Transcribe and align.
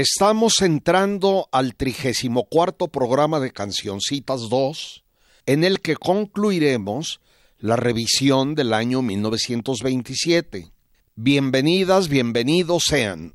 Estamos 0.00 0.62
entrando 0.62 1.48
al 1.50 1.74
34 1.74 2.86
programa 2.86 3.40
de 3.40 3.50
Cancioncitas 3.50 4.48
2, 4.48 5.04
en 5.46 5.64
el 5.64 5.80
que 5.80 5.96
concluiremos 5.96 7.20
la 7.58 7.74
revisión 7.74 8.54
del 8.54 8.74
año 8.74 9.02
1927. 9.02 10.70
Bienvenidas, 11.16 12.06
bienvenidos 12.06 12.84
sean. 12.86 13.34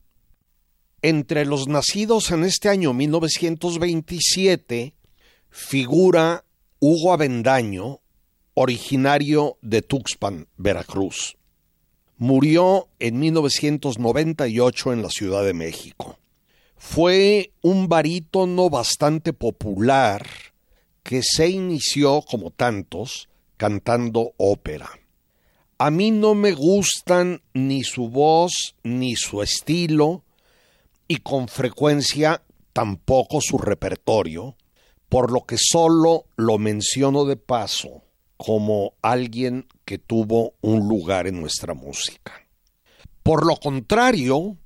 Entre 1.01 1.43
los 1.43 1.67
nacidos 1.67 2.31
en 2.31 2.45
este 2.45 2.69
año 2.69 2.93
1927 2.93 4.93
figura 5.49 6.45
Hugo 6.79 7.11
Avendaño, 7.11 7.99
originario 8.53 9.57
de 9.61 9.81
Tuxpan, 9.81 10.47
Veracruz. 10.55 11.35
Murió 12.15 12.87
en 12.99 13.19
1998 13.19 14.93
en 14.93 15.01
la 15.01 15.09
Ciudad 15.09 15.43
de 15.43 15.53
México. 15.53 16.19
Fue 16.85 17.53
un 17.63 17.87
barítono 17.87 18.69
bastante 18.69 19.33
popular 19.33 20.27
que 21.01 21.23
se 21.23 21.49
inició, 21.49 22.21
como 22.21 22.51
tantos, 22.51 23.29
cantando 23.57 24.33
ópera. 24.37 24.89
A 25.79 25.89
mí 25.89 26.11
no 26.11 26.35
me 26.35 26.51
gustan 26.51 27.41
ni 27.53 27.83
su 27.83 28.09
voz 28.09 28.75
ni 28.83 29.15
su 29.15 29.41
estilo 29.41 30.23
y 31.07 31.17
con 31.17 31.47
frecuencia 31.47 32.43
tampoco 32.73 33.39
su 33.41 33.57
repertorio, 33.57 34.55
por 35.09 35.31
lo 35.31 35.45
que 35.45 35.55
solo 35.57 36.25
lo 36.35 36.59
menciono 36.59 37.25
de 37.25 37.37
paso 37.37 38.03
como 38.37 38.93
alguien 39.01 39.67
que 39.85 39.97
tuvo 39.97 40.53
un 40.61 40.87
lugar 40.87 41.27
en 41.27 41.39
nuestra 41.41 41.73
música. 41.73 42.33
Por 43.23 43.47
lo 43.47 43.55
contrario, 43.55 44.57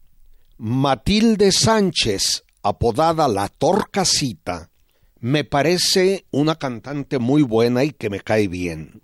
Matilde 0.60 1.52
Sánchez, 1.52 2.44
apodada 2.64 3.28
La 3.28 3.48
Torcasita, 3.48 4.72
me 5.20 5.44
parece 5.44 6.26
una 6.32 6.56
cantante 6.56 7.20
muy 7.20 7.44
buena 7.44 7.84
y 7.84 7.92
que 7.92 8.10
me 8.10 8.22
cae 8.22 8.48
bien. 8.48 9.04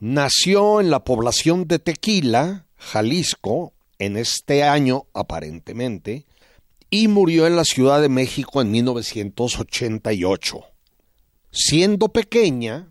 Nació 0.00 0.80
en 0.80 0.88
la 0.88 1.04
población 1.04 1.68
de 1.68 1.78
Tequila, 1.78 2.64
Jalisco, 2.78 3.74
en 3.98 4.16
este 4.16 4.62
año 4.62 5.04
aparentemente, 5.12 6.24
y 6.88 7.06
murió 7.06 7.46
en 7.46 7.56
la 7.56 7.64
Ciudad 7.64 8.00
de 8.00 8.08
México 8.08 8.62
en 8.62 8.70
1988. 8.70 10.60
Siendo 11.50 12.08
pequeña, 12.08 12.88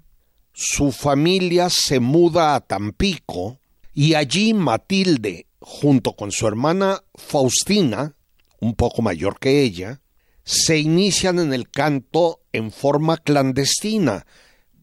su 0.53 0.91
familia 0.91 1.69
se 1.71 1.99
muda 1.99 2.53
a 2.53 2.59
Tampico 2.59 3.57
y 3.91 4.13
allí 4.13 4.53
Matilde 4.53 5.47
junto 5.61 6.13
con 6.13 6.31
su 6.31 6.47
hermana 6.47 7.03
Faustina, 7.15 8.15
un 8.59 8.75
poco 8.75 9.01
mayor 9.01 9.39
que 9.39 9.61
ella, 9.61 10.01
se 10.43 10.79
inician 10.79 11.39
en 11.39 11.53
el 11.53 11.69
canto 11.69 12.41
en 12.51 12.71
forma 12.71 13.17
clandestina, 13.17 14.25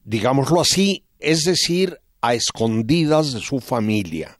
digámoslo 0.04 0.60
así, 0.60 1.04
es 1.18 1.42
decir, 1.42 2.00
a 2.20 2.34
escondidas 2.34 3.32
de 3.32 3.40
su 3.40 3.60
familia. 3.60 4.38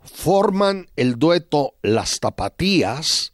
Forman 0.00 0.88
el 0.96 1.16
dueto 1.16 1.74
Las 1.82 2.18
Tapatías, 2.20 3.32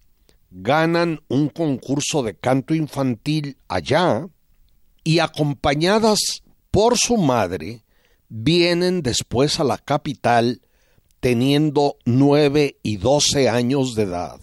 ganan 0.51 1.21
un 1.29 1.49
concurso 1.49 2.23
de 2.23 2.37
canto 2.37 2.75
infantil 2.75 3.59
allá 3.69 4.29
y 5.05 5.19
acompañadas 5.19 6.43
por 6.71 6.97
su 6.97 7.17
madre, 7.17 7.85
vienen 8.29 9.03
después 9.03 9.61
a 9.61 9.65
la 9.65 9.79
capital 9.79 10.63
teniendo 11.25 11.97
nueve 12.05 12.77
y 12.83 12.99
doce 12.99 13.49
años 13.49 13.95
de 13.95 14.03
edad 14.03 14.39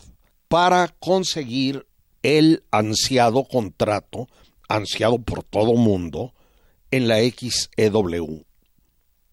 para 0.47 0.87
conseguir 0.87 1.85
el 2.23 2.63
ansiado 2.71 3.43
contrato, 3.43 4.27
ansiado 4.67 5.19
por 5.19 5.43
todo 5.43 5.75
mundo, 5.75 6.33
en 6.89 7.07
la 7.07 7.17
XEW. 7.19 8.45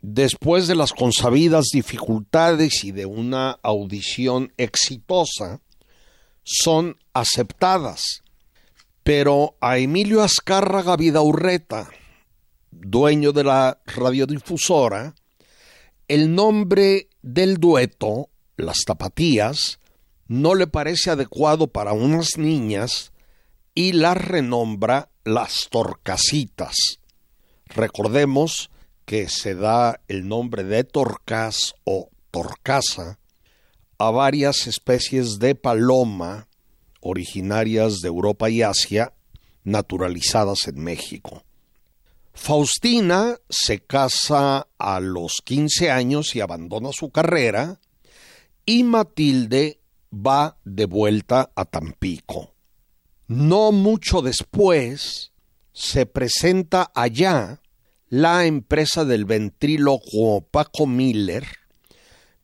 Después 0.02 0.68
de 0.68 0.74
las 0.74 0.92
consabidas 0.92 1.68
dificultades 1.72 2.84
y 2.84 2.92
de 2.92 3.06
una 3.06 3.58
audición 3.62 4.52
exitosa, 4.58 5.62
son 6.42 6.98
aceptadas. 7.14 8.22
Pero 9.02 9.56
a 9.62 9.78
Emilio 9.78 10.22
Azcárraga 10.22 10.98
Vidaurreta, 10.98 11.88
dueño 12.70 13.32
de 13.32 13.44
la 13.44 13.80
radiodifusora, 13.86 15.14
el 16.08 16.34
nombre 16.34 17.07
del 17.22 17.58
dueto, 17.58 18.30
las 18.56 18.84
tapatías, 18.84 19.78
no 20.26 20.54
le 20.54 20.66
parece 20.66 21.10
adecuado 21.10 21.68
para 21.68 21.92
unas 21.92 22.36
niñas 22.36 23.12
y 23.74 23.92
las 23.92 24.16
renombra 24.16 25.10
las 25.24 25.68
torcasitas. 25.70 27.00
Recordemos 27.66 28.70
que 29.04 29.28
se 29.28 29.54
da 29.54 30.00
el 30.08 30.28
nombre 30.28 30.64
de 30.64 30.84
torcas 30.84 31.74
o 31.84 32.10
torcasa 32.30 33.18
a 33.98 34.10
varias 34.10 34.66
especies 34.66 35.38
de 35.38 35.54
paloma 35.54 36.48
originarias 37.00 38.00
de 38.00 38.08
Europa 38.08 38.50
y 38.50 38.62
Asia 38.62 39.14
naturalizadas 39.64 40.66
en 40.66 40.82
México. 40.82 41.42
Faustina 42.40 43.36
se 43.50 43.80
casa 43.80 44.68
a 44.78 45.00
los 45.00 45.42
15 45.44 45.90
años 45.90 46.34
y 46.34 46.40
abandona 46.40 46.92
su 46.92 47.10
carrera 47.10 47.80
y 48.64 48.84
Matilde 48.84 49.80
va 50.10 50.56
de 50.64 50.86
vuelta 50.86 51.50
a 51.54 51.64
Tampico. 51.66 52.54
No 53.26 53.72
mucho 53.72 54.22
después 54.22 55.32
se 55.72 56.06
presenta 56.06 56.90
allá 56.94 57.60
la 58.08 58.46
empresa 58.46 59.04
del 59.04 59.26
ventrílocuo 59.26 60.40
Paco 60.40 60.86
Miller, 60.86 61.44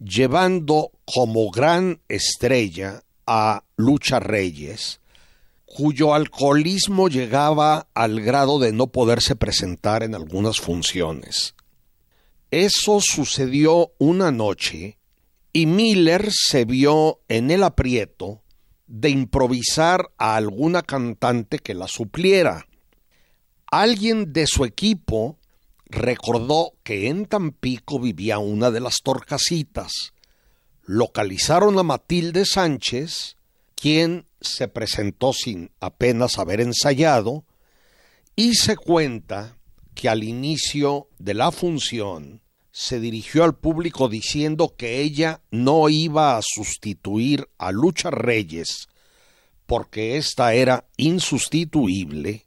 llevando 0.01 0.91
como 1.07 1.51
gran 1.51 2.03
estrella 2.09 3.05
a 3.27 3.65
Lucha 3.77 4.19
Reyes, 4.19 5.01
cuyo 5.75 6.15
alcoholismo 6.15 7.09
llegaba 7.09 7.89
al 7.95 8.21
grado 8.21 8.61
de 8.61 8.73
no 8.73 8.93
poderse 8.93 9.35
presentar 9.35 10.05
en 10.05 10.15
algunas 10.15 10.61
funciones. 10.61 11.57
Eso 12.53 13.01
sucedió 13.01 13.91
una 13.99 14.31
noche 14.31 14.99
y 15.53 15.67
Miller 15.67 16.29
se 16.31 16.65
vio 16.65 17.23
en 17.27 17.51
el 17.51 17.65
aprieto 17.65 18.45
de 18.87 19.11
improvisar 19.11 20.13
a 20.17 20.37
alguna 20.37 20.83
cantante 20.83 21.59
que 21.59 21.75
la 21.75 21.89
supliera. 21.89 22.69
Alguien 23.67 24.33
de 24.33 24.47
su 24.47 24.65
equipo 24.65 25.41
recordó 25.87 26.75
que 26.85 27.09
en 27.09 27.27
Tampico 27.27 27.99
vivía 27.99 28.39
una 28.39 28.71
de 28.71 28.79
las 28.79 28.99
torcasitas. 29.03 30.13
Localizaron 30.85 31.77
a 31.81 31.83
Matilde 31.83 32.45
Sánchez, 32.45 33.39
quien 33.75 34.27
se 34.41 34.69
presentó 34.69 35.33
sin 35.33 35.71
apenas 35.81 36.39
haber 36.39 36.61
ensayado 36.61 37.45
y 38.37 38.55
se 38.55 38.77
cuenta 38.77 39.57
que 39.95 40.09
al 40.09 40.25
inicio 40.25 41.09
de 41.19 41.35
la 41.35 41.53
función 41.53 42.43
se 42.73 42.99
dirigió 42.99 43.45
al 43.45 43.57
público 43.57 44.09
diciendo 44.09 44.75
que 44.77 45.01
ella 45.01 45.41
no 45.51 45.89
iba 45.89 46.37
a 46.37 46.43
sustituir 46.43 47.49
a 47.57 47.71
Lucha 47.71 48.11
Reyes 48.11 48.89
porque 49.67 50.17
ésta 50.17 50.55
era 50.55 50.87
insustituible 50.97 52.47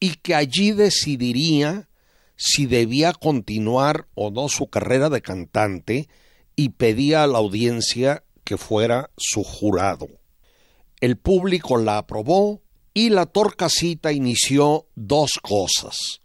y 0.00 0.14
que 0.14 0.34
allí 0.34 0.72
decidiría 0.72 1.88
si 2.36 2.66
debía 2.66 3.12
continuar 3.12 4.06
o 4.14 4.30
no 4.30 4.48
su 4.48 4.68
carrera 4.68 5.10
de 5.10 5.20
cantante 5.20 6.08
y 6.56 6.70
pedía 6.70 7.24
a 7.24 7.26
la 7.26 7.38
audiencia 7.38 8.24
que 8.44 8.56
fuera 8.56 9.10
su 9.16 9.44
jurado. 9.44 10.08
El 11.00 11.16
público 11.16 11.76
la 11.76 11.98
aprobó 11.98 12.62
y 12.94 13.10
la 13.10 13.26
Torcasita 13.26 14.12
inició 14.12 14.86
dos 14.94 15.32
cosas. 15.42 16.20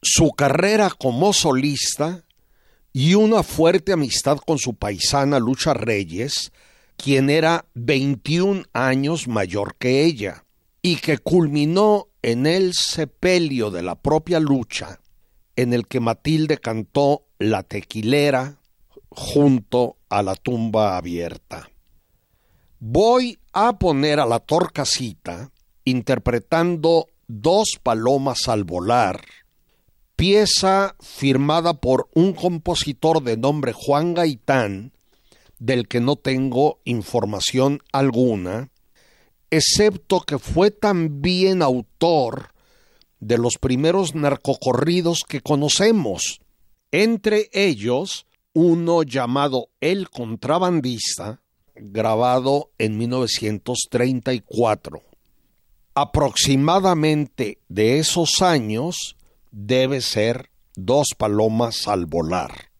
Su 0.00 0.30
carrera 0.30 0.90
como 0.90 1.32
solista 1.32 2.24
y 2.92 3.14
una 3.14 3.42
fuerte 3.42 3.92
amistad 3.92 4.38
con 4.38 4.58
su 4.58 4.74
paisana 4.74 5.38
Lucha 5.38 5.74
Reyes 5.74 6.52
quien 6.96 7.30
era 7.30 7.66
21 7.74 8.64
años 8.72 9.26
mayor 9.26 9.74
que 9.76 10.04
ella, 10.04 10.44
y 10.82 10.96
que 10.96 11.18
culminó 11.18 12.08
en 12.22 12.46
el 12.46 12.74
sepelio 12.74 13.70
de 13.70 13.82
la 13.82 13.96
propia 13.96 14.38
lucha, 14.38 15.00
en 15.56 15.72
el 15.72 15.86
que 15.86 15.98
Matilde 15.98 16.58
cantó 16.58 17.26
La 17.38 17.64
tequilera 17.64 18.60
junto 19.08 19.96
a 20.08 20.22
la 20.22 20.36
tumba 20.36 20.96
abierta. 20.96 21.68
Voy 22.78 23.38
a 23.52 23.78
poner 23.78 24.20
a 24.20 24.26
la 24.26 24.38
torcasita 24.38 25.50
interpretando 25.84 27.06
Dos 27.34 27.78
palomas 27.82 28.46
al 28.48 28.64
volar, 28.64 29.24
pieza 30.16 30.96
firmada 31.00 31.72
por 31.72 32.10
un 32.14 32.34
compositor 32.34 33.22
de 33.22 33.38
nombre 33.38 33.72
Juan 33.72 34.12
Gaitán, 34.12 34.92
del 35.58 35.88
que 35.88 36.00
no 36.00 36.16
tengo 36.16 36.80
información 36.84 37.80
alguna, 37.90 38.70
excepto 39.50 40.20
que 40.20 40.38
fue 40.38 40.70
también 40.70 41.62
autor 41.62 42.52
de 43.18 43.38
los 43.38 43.56
primeros 43.56 44.14
narcocorridos 44.14 45.20
que 45.26 45.40
conocemos, 45.40 46.40
entre 46.90 47.48
ellos 47.52 48.26
uno 48.52 49.04
llamado 49.04 49.70
El 49.80 50.10
Contrabandista, 50.10 51.40
grabado 51.74 52.70
en 52.78 52.98
1934. 52.98 55.02
Aproximadamente 55.94 57.58
de 57.68 57.98
esos 57.98 58.42
años 58.42 59.16
debe 59.50 60.00
ser 60.00 60.50
Dos 60.74 61.08
Palomas 61.16 61.86
al 61.86 62.06
Volar. 62.06 62.71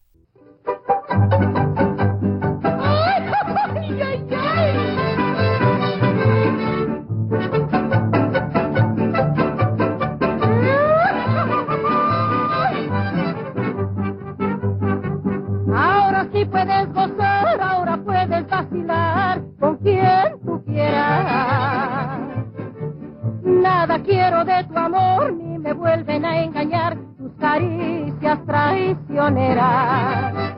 Nada 23.93 24.05
quiero 24.05 24.44
de 24.47 24.65
tu 24.65 24.79
amor, 24.79 25.35
ni 25.35 25.59
me 25.59 25.75
vuelven 25.75 26.25
a 26.25 26.44
engañar 26.44 26.97
tus 27.19 27.31
caricias 27.39 28.39
traicioneras. 28.47 30.55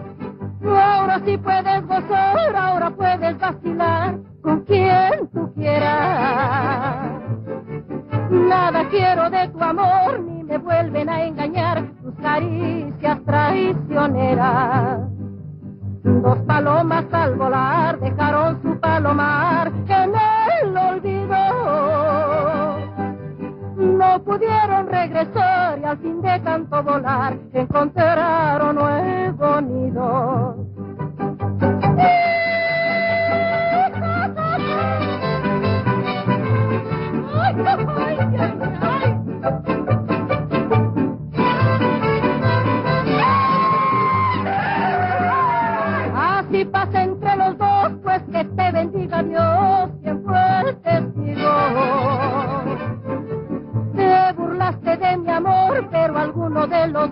Ahora 0.64 1.20
sí 1.24 1.36
puedes 1.38 1.84
gozar, 1.84 2.54
ahora 2.54 2.90
puedes 2.90 3.36
vacilar 3.40 4.20
con 4.40 4.60
quien 4.60 5.28
tú 5.32 5.52
quieras. 5.54 7.10
Nada 8.30 8.88
quiero 8.88 9.28
de 9.28 9.48
tu 9.48 9.64
amor, 9.64 10.20
ni 10.20 10.44
me 10.44 10.58
vuelven 10.58 11.08
a 11.08 11.24
engañar 11.24 11.88
tus 12.04 12.14
caricias 12.22 13.18
traicioneras. 13.26 15.00
Dos 16.04 16.38
palomas 16.46 17.04
al 17.10 17.34
volar 17.34 17.98
dejaron 17.98 18.62
su 18.62 18.78
palomar 18.78 19.72
en 19.88 20.14
el 20.14 20.33
No 23.98 24.22
pudieron 24.24 24.88
regresar 24.88 25.78
y 25.78 25.84
al 25.84 25.98
fin 25.98 26.20
de 26.20 26.40
tanto 26.40 26.82
volar 26.82 27.38
encontraron 27.52 28.74
nuevo 28.74 29.60
nido. 29.60 30.73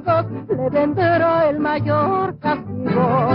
Dos 0.05 0.27
le 0.49 0.71
vendrá 0.71 1.49
el 1.49 1.59
mayor 1.59 2.39
castigo. 2.39 3.29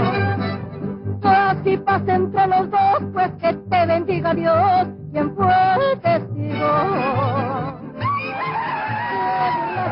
Así 1.22 1.76
pasa 1.78 2.14
entre 2.14 2.46
los 2.46 2.70
dos, 2.70 3.02
pues 3.12 3.30
que 3.40 3.52
te 3.52 3.86
bendiga 3.86 4.34
Dios 4.34 4.88
quien 5.12 5.34
fue 5.34 5.52
el 5.92 6.00
testigo. 6.00 6.72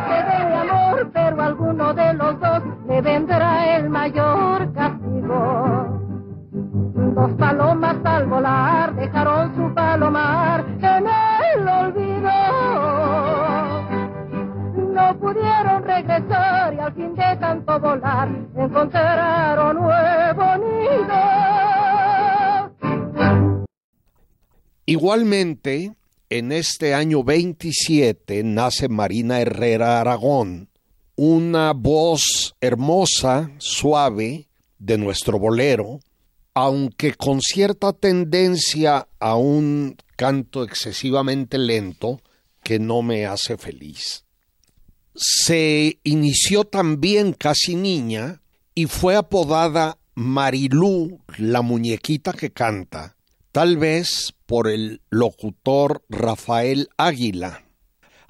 De 0.09 0.47
mi 0.47 0.55
amor, 0.55 1.11
pero 1.13 1.43
alguno 1.43 1.95
de 1.95 2.15
los 2.15 2.41
dos 2.41 2.63
le 2.89 3.01
vendrá 3.01 3.77
el 3.77 3.91
mayor 3.91 4.73
castigo. 4.73 6.01
Dos 7.15 7.33
palomas 7.35 7.97
al 8.05 8.27
volar 8.27 8.95
dejaron 8.95 9.55
su 9.57 9.75
palomar 9.75 10.65
al 16.17 16.95
fin 16.95 17.15
de 17.15 17.37
tanto 17.41 17.79
volar 17.79 18.29
nuevo 19.75 20.57
nido. 20.65 21.17
Igualmente, 24.87 25.95
en 26.31 26.53
este 26.53 26.95
año 26.95 27.23
27 27.23 28.43
nace 28.45 28.89
Marina 28.89 29.41
Herrera 29.41 30.01
Aragón, 30.01 30.71
una 31.17 31.73
voz 31.73 32.55
hermosa, 32.61 33.51
suave 33.59 34.49
de 34.79 34.99
nuestro 34.99 35.39
bolero, 35.39 36.01
aunque 36.55 37.15
con 37.15 37.41
cierta 37.41 37.93
tendencia 37.93 39.09
a 39.19 39.37
un 39.37 39.97
canto 40.17 40.63
excesivamente 40.65 41.59
lento 41.59 42.21
que 42.63 42.79
no 42.79 43.03
me 43.03 43.27
hace 43.27 43.59
feliz. 43.59 44.26
Se 45.17 45.99
inició 46.05 46.65
también 46.65 47.33
casi 47.33 47.75
niña 47.75 48.43
y 48.75 48.87
fue 48.87 49.17
apodada 49.17 49.99
Marilú, 50.15 51.21
la 51.39 51.63
muñequita 51.63 52.33
que 52.33 52.51
canta, 52.51 53.17
tal 53.53 53.77
vez 53.77 54.35
por 54.47 54.69
el 54.69 55.01
locutor 55.11 56.05
Rafael 56.09 56.89
Águila. 56.97 57.65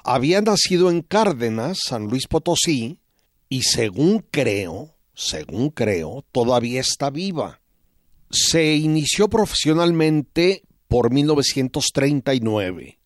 Había 0.05 0.41
nacido 0.41 0.91
en 0.91 1.03
Cárdenas, 1.03 1.79
San 1.85 2.05
Luis 2.05 2.27
Potosí, 2.29 3.01
y 3.49 3.63
según 3.63 4.25
creo, 4.31 4.95
según 5.15 5.71
creo, 5.71 6.25
todavía 6.33 6.81
está 6.81 7.11
viva 7.11 7.61
se 8.31 8.75
inició 8.75 9.29
profesionalmente 9.29 10.63
por 10.89 11.13
1939 11.13 12.99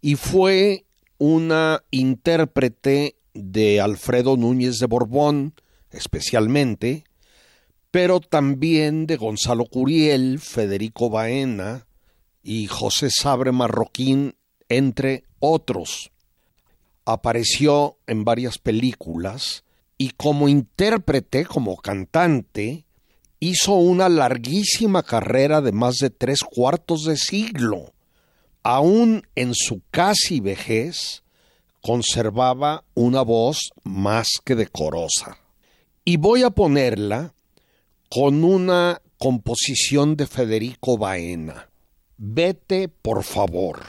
y 0.00 0.14
fue 0.16 0.84
una 1.18 1.82
intérprete 1.90 3.16
de 3.34 3.80
Alfredo 3.80 4.36
Núñez 4.36 4.78
de 4.78 4.86
Borbón, 4.86 5.54
especialmente, 5.90 7.04
pero 7.90 8.20
también 8.20 9.06
de 9.06 9.16
Gonzalo 9.16 9.64
Curiel, 9.64 10.38
Federico 10.38 11.10
Baena 11.10 11.86
y 12.42 12.66
José 12.66 13.08
Sabre 13.10 13.52
Marroquín, 13.52 14.36
entre 14.68 15.24
otros. 15.38 16.10
Apareció 17.04 17.98
en 18.06 18.24
varias 18.24 18.58
películas 18.58 19.64
y 19.96 20.10
como 20.10 20.48
intérprete, 20.48 21.44
como 21.44 21.76
cantante, 21.76 22.86
hizo 23.40 23.74
una 23.74 24.08
larguísima 24.08 25.02
carrera 25.02 25.60
de 25.60 25.72
más 25.72 25.96
de 25.96 26.10
tres 26.10 26.40
cuartos 26.40 27.04
de 27.04 27.16
siglo. 27.16 27.92
Aún 28.62 29.26
en 29.34 29.54
su 29.54 29.82
casi 29.90 30.40
vejez, 30.40 31.22
conservaba 31.80 32.84
una 32.94 33.22
voz 33.22 33.70
más 33.84 34.28
que 34.44 34.54
decorosa. 34.54 35.38
Y 36.04 36.16
voy 36.16 36.42
a 36.42 36.50
ponerla 36.50 37.34
con 38.10 38.44
una 38.44 39.00
composición 39.18 40.16
de 40.16 40.26
Federico 40.26 40.96
Baena. 40.96 41.68
Vete, 42.16 42.88
por 42.88 43.22
favor. 43.24 43.80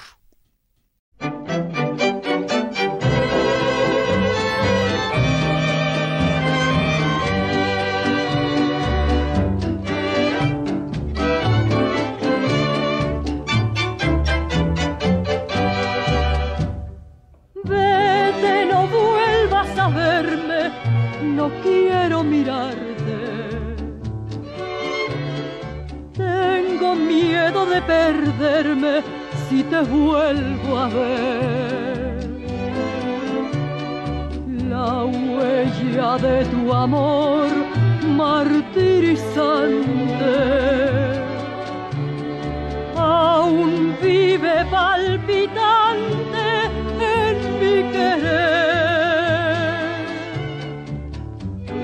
Miedo 27.07 27.65
de 27.65 27.81
perderme 27.81 29.01
si 29.47 29.63
te 29.63 29.81
vuelvo 29.81 30.77
a 30.77 30.89
ver. 30.89 32.19
La 34.69 35.05
huella 35.05 36.17
de 36.17 36.45
tu 36.45 36.73
amor 36.73 37.47
martirizante 38.05 40.37
aún 42.95 43.95
vive 44.01 44.65
palpitante 44.71 46.69
en 46.99 47.59
mi 47.59 47.83
querer. 47.91 49.69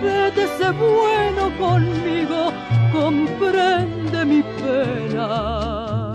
Vete 0.02 0.44
ese 0.44 0.72
bueno 0.72 1.52
conmigo, 1.58 2.52
comprende 2.94 3.95
mi 4.26 4.42
pena. 4.62 6.14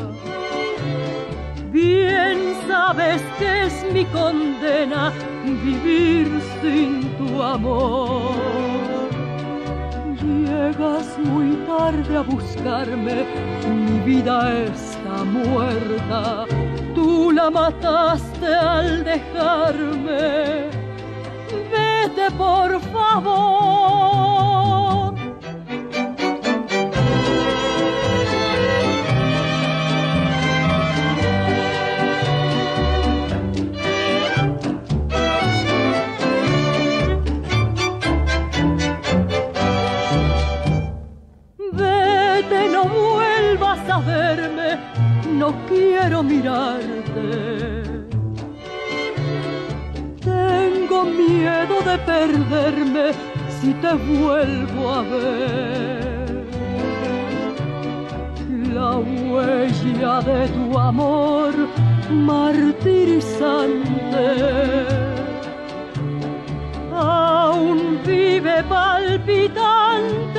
Bien 1.72 2.38
sabes 2.68 3.22
que 3.38 3.66
es 3.66 3.74
mi 3.92 4.04
condena 4.06 5.12
vivir 5.44 6.28
sin 6.60 6.90
tu 7.18 7.42
amor. 7.42 8.32
Llegas 10.22 11.18
muy 11.18 11.56
tarde 11.66 12.16
a 12.16 12.22
buscarme, 12.22 13.24
mi 13.68 14.00
vida 14.00 14.36
está 14.64 15.24
muerta. 15.24 16.46
Tú 16.94 17.30
la 17.32 17.50
mataste 17.50 18.54
al 18.54 19.04
dejarme. 19.04 20.68
Vete 21.72 22.30
por 22.36 22.80
favor. 22.92 24.40
Quiero 45.69 46.23
mirarte. 46.23 48.00
Tengo 50.21 51.04
miedo 51.04 51.80
de 51.83 51.99
perderme 51.99 53.12
si 53.61 53.73
te 53.75 53.92
vuelvo 53.95 54.90
a 54.90 55.02
ver. 55.02 56.45
La 58.75 58.97
huella 58.99 60.21
de 60.23 60.49
tu 60.49 60.78
amor 60.78 61.54
martirizante 62.11 64.87
aún 66.92 68.00
vive 68.04 68.62
palpitante 68.64 70.29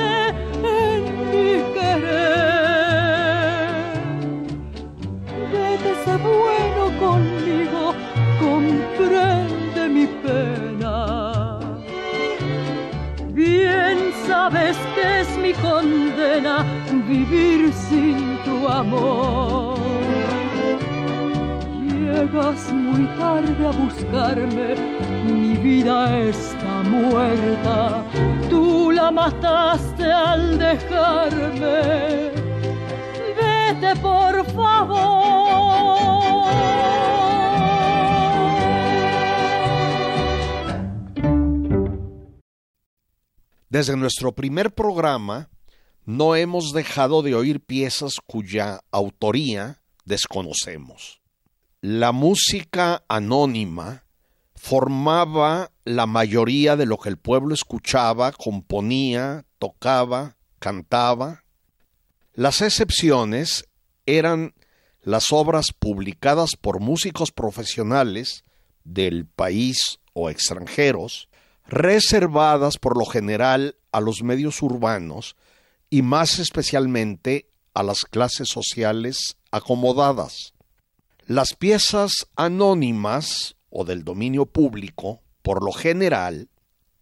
condena 15.60 16.64
vivir 17.08 17.72
sin 17.72 18.38
tu 18.44 18.68
amor. 18.68 19.78
Llegas 21.88 22.72
muy 22.72 23.06
tarde 23.18 23.66
a 23.66 23.70
buscarme, 23.70 24.74
mi 25.24 25.54
vida 25.56 26.18
está 26.18 26.82
muerta. 26.84 28.04
Tú 28.48 28.90
la 28.90 29.10
mataste 29.10 30.04
al 30.04 30.58
dejarme. 30.58 32.30
Vete 33.36 33.96
por 34.00 34.44
favor. 34.46 36.31
Desde 43.72 43.96
nuestro 43.96 44.32
primer 44.32 44.74
programa 44.74 45.48
no 46.04 46.36
hemos 46.36 46.74
dejado 46.74 47.22
de 47.22 47.34
oír 47.34 47.58
piezas 47.58 48.16
cuya 48.26 48.80
autoría 48.90 49.80
desconocemos. 50.04 51.22
La 51.80 52.12
música 52.12 53.02
anónima 53.08 54.04
formaba 54.56 55.70
la 55.86 56.04
mayoría 56.04 56.76
de 56.76 56.84
lo 56.84 56.98
que 56.98 57.08
el 57.08 57.16
pueblo 57.16 57.54
escuchaba, 57.54 58.32
componía, 58.32 59.46
tocaba, 59.58 60.36
cantaba. 60.58 61.42
Las 62.34 62.60
excepciones 62.60 63.64
eran 64.04 64.52
las 65.00 65.32
obras 65.32 65.68
publicadas 65.72 66.56
por 66.60 66.78
músicos 66.78 67.32
profesionales 67.32 68.44
del 68.84 69.24
país 69.24 69.98
o 70.12 70.28
extranjeros, 70.28 71.30
reservadas 71.72 72.76
por 72.76 72.98
lo 72.98 73.06
general 73.06 73.76
a 73.92 74.02
los 74.02 74.22
medios 74.22 74.60
urbanos 74.60 75.36
y 75.88 76.02
más 76.02 76.38
especialmente 76.38 77.46
a 77.72 77.82
las 77.82 78.00
clases 78.02 78.48
sociales 78.48 79.38
acomodadas. 79.50 80.52
Las 81.26 81.54
piezas 81.54 82.28
anónimas 82.36 83.56
o 83.70 83.86
del 83.86 84.04
dominio 84.04 84.44
público, 84.44 85.22
por 85.40 85.64
lo 85.64 85.72
general, 85.72 86.48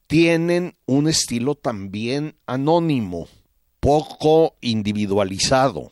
tienen 0.06 0.76
un 0.86 1.08
estilo 1.08 1.56
también 1.56 2.36
anónimo, 2.46 3.26
poco 3.80 4.54
individualizado, 4.60 5.90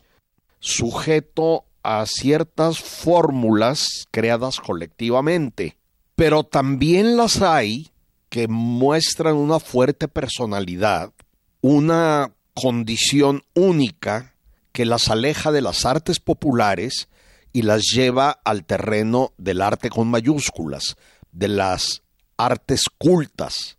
sujeto 0.61 1.65
a 1.83 2.07
ciertas 2.07 2.79
fórmulas 2.79 4.07
creadas 4.13 4.61
colectivamente, 4.61 5.77
pero 6.15 6.45
también 6.45 7.17
las 7.17 7.43
hay 7.43 7.91
que 8.29 8.49
muestran 8.49 9.35
una 9.35 9.59
fuerte 9.59 10.09
personalidad, 10.09 11.13
una 11.61 12.33
condición 12.55 13.43
única 13.55 14.35
que 14.73 14.85
las 14.85 15.09
aleja 15.09 15.53
de 15.53 15.63
las 15.63 15.85
artes 15.85 16.21
populares 16.21 17.09
y 17.53 17.63
las 17.63 17.83
lleva 17.93 18.31
al 18.45 18.65
terreno 18.65 19.33
del 19.39 19.63
arte 19.63 19.91
con 19.91 20.09
mayúsculas, 20.09 20.97
de 21.33 21.49
las 21.49 22.03
artes 22.37 22.83
cultas, 22.99 23.79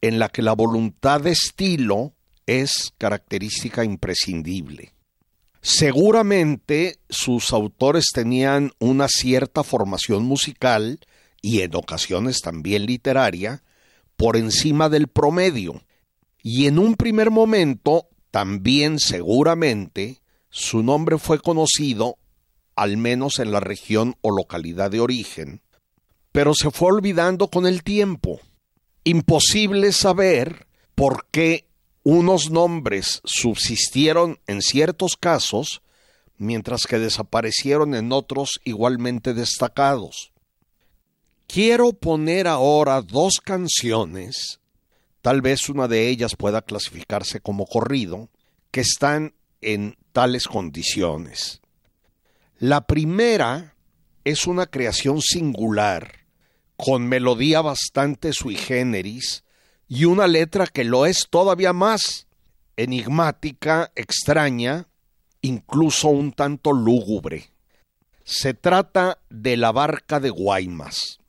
en 0.00 0.18
la 0.18 0.28
que 0.28 0.42
la 0.42 0.52
voluntad 0.52 1.20
de 1.20 1.30
estilo 1.30 2.12
es 2.46 2.92
característica 2.98 3.84
imprescindible. 3.84 4.92
Seguramente 5.62 7.00
sus 7.08 7.52
autores 7.52 8.06
tenían 8.12 8.72
una 8.78 9.08
cierta 9.08 9.64
formación 9.64 10.24
musical 10.24 11.00
y 11.42 11.62
en 11.62 11.74
ocasiones 11.74 12.40
también 12.40 12.86
literaria 12.86 13.62
por 14.16 14.36
encima 14.36 14.88
del 14.88 15.08
promedio, 15.08 15.82
y 16.42 16.66
en 16.66 16.78
un 16.78 16.94
primer 16.94 17.30
momento 17.30 18.08
también 18.30 18.98
seguramente 18.98 20.20
su 20.50 20.82
nombre 20.82 21.18
fue 21.18 21.40
conocido 21.40 22.18
al 22.76 22.96
menos 22.98 23.38
en 23.38 23.50
la 23.50 23.60
región 23.60 24.16
o 24.20 24.30
localidad 24.30 24.90
de 24.90 25.00
origen, 25.00 25.62
pero 26.32 26.54
se 26.54 26.70
fue 26.70 26.92
olvidando 26.92 27.48
con 27.48 27.66
el 27.66 27.82
tiempo. 27.82 28.40
Imposible 29.04 29.92
saber 29.92 30.66
por 30.94 31.26
qué 31.30 31.66
unos 32.02 32.50
nombres 32.50 33.20
subsistieron 33.24 34.38
en 34.46 34.62
ciertos 34.62 35.16
casos, 35.16 35.82
mientras 36.36 36.82
que 36.86 36.98
desaparecieron 36.98 37.94
en 37.94 38.12
otros 38.12 38.60
igualmente 38.64 39.34
destacados. 39.34 40.32
Quiero 41.46 41.92
poner 41.92 42.48
ahora 42.48 43.00
dos 43.02 43.40
canciones, 43.42 44.60
tal 45.22 45.40
vez 45.40 45.68
una 45.68 45.88
de 45.88 46.08
ellas 46.08 46.36
pueda 46.36 46.62
clasificarse 46.62 47.40
como 47.40 47.66
corrido, 47.66 48.28
que 48.70 48.80
están 48.80 49.34
en 49.60 49.96
tales 50.12 50.48
condiciones. 50.48 51.60
La 52.58 52.86
primera 52.86 53.74
es 54.24 54.46
una 54.46 54.66
creación 54.66 55.20
singular, 55.22 56.26
con 56.76 57.06
melodía 57.06 57.62
bastante 57.62 58.32
sui 58.32 58.56
generis 58.56 59.44
y 59.88 60.04
una 60.04 60.26
letra 60.26 60.66
que 60.66 60.84
lo 60.84 61.06
es 61.06 61.28
todavía 61.30 61.72
más, 61.72 62.26
enigmática, 62.76 63.92
extraña, 63.94 64.88
incluso 65.40 66.08
un 66.08 66.32
tanto 66.32 66.72
lúgubre. 66.72 67.50
Se 68.24 68.52
trata 68.52 69.18
de 69.30 69.56
la 69.56 69.72
barca 69.72 70.18
de 70.20 70.30
Guaymas. 70.30 71.20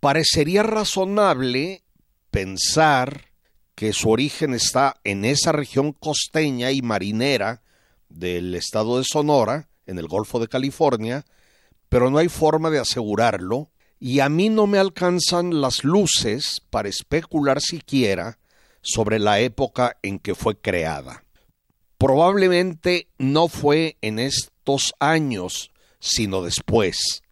Parecería 0.00 0.62
razonable 0.62 1.82
pensar 2.30 3.26
que 3.74 3.92
su 3.92 4.08
origen 4.08 4.54
está 4.54 4.96
en 5.04 5.26
esa 5.26 5.52
región 5.52 5.92
costeña 5.92 6.70
y 6.70 6.80
marinera 6.80 7.62
del 8.08 8.54
estado 8.54 8.98
de 8.98 9.04
Sonora, 9.04 9.68
en 9.86 9.98
el 9.98 10.08
Golfo 10.08 10.38
de 10.38 10.48
California, 10.48 11.24
pero 11.90 12.10
no 12.10 12.16
hay 12.16 12.28
forma 12.28 12.70
de 12.70 12.78
asegurarlo, 12.78 13.70
y 13.98 14.20
a 14.20 14.30
mí 14.30 14.48
no 14.48 14.66
me 14.66 14.78
alcanzan 14.78 15.60
las 15.60 15.84
luces 15.84 16.62
para 16.70 16.88
especular 16.88 17.60
siquiera 17.60 18.38
sobre 18.80 19.18
la 19.18 19.40
época 19.40 19.98
en 20.02 20.18
que 20.18 20.34
fue 20.34 20.58
creada. 20.58 21.24
Probablemente 21.98 23.08
no 23.18 23.48
fue 23.48 23.98
en 24.00 24.18
estos 24.18 24.94
años, 24.98 25.70
sino 25.98 26.42
después. 26.42 27.22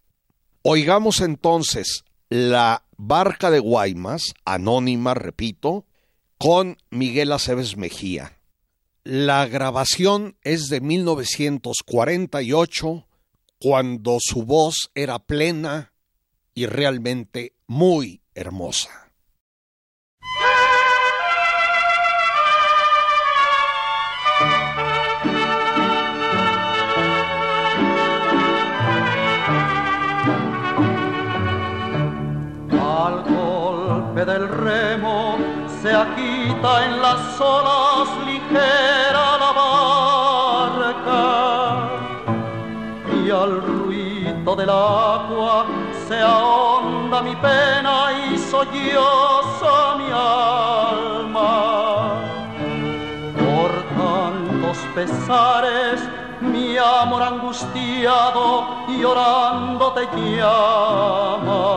Oigamos 0.61 1.21
entonces 1.21 2.03
la 2.29 2.85
barca 2.97 3.51
de 3.51 3.59
Guaymas, 3.59 4.33
anónima, 4.45 5.15
repito, 5.15 5.85
con 6.37 6.77
Miguel 6.89 7.31
Aceves 7.31 7.77
Mejía. 7.77 8.37
La 9.03 9.47
grabación 9.47 10.35
es 10.43 10.67
de 10.69 10.81
1948, 10.81 13.07
cuando 13.59 14.17
su 14.19 14.43
voz 14.43 14.91
era 14.93 15.17
plena 15.19 15.93
y 16.53 16.65
realmente 16.67 17.53
muy 17.67 18.21
hermosa. 18.35 19.08
Del 34.25 34.49
remo 34.49 35.37
se 35.81 35.93
agita 35.93 36.85
en 36.85 37.01
las 37.01 37.39
olas 37.39 38.09
ligera 38.25 39.37
la 39.43 39.51
barca 40.81 41.23
y 43.15 43.31
al 43.31 43.61
ruido 43.61 44.55
del 44.57 44.69
agua 44.69 45.65
se 46.07 46.19
ahonda 46.19 47.21
mi 47.21 47.35
pena 47.37 48.11
y 48.29 48.37
solloza 48.37 49.95
mi 49.99 50.11
alma. 50.11 51.51
Por 53.37 53.71
tantos 53.97 54.77
pesares 54.95 56.01
mi 56.41 56.77
amor 56.77 57.23
angustiado 57.23 58.65
llorando 58.89 59.93
te 59.93 60.07
llama 60.17 61.69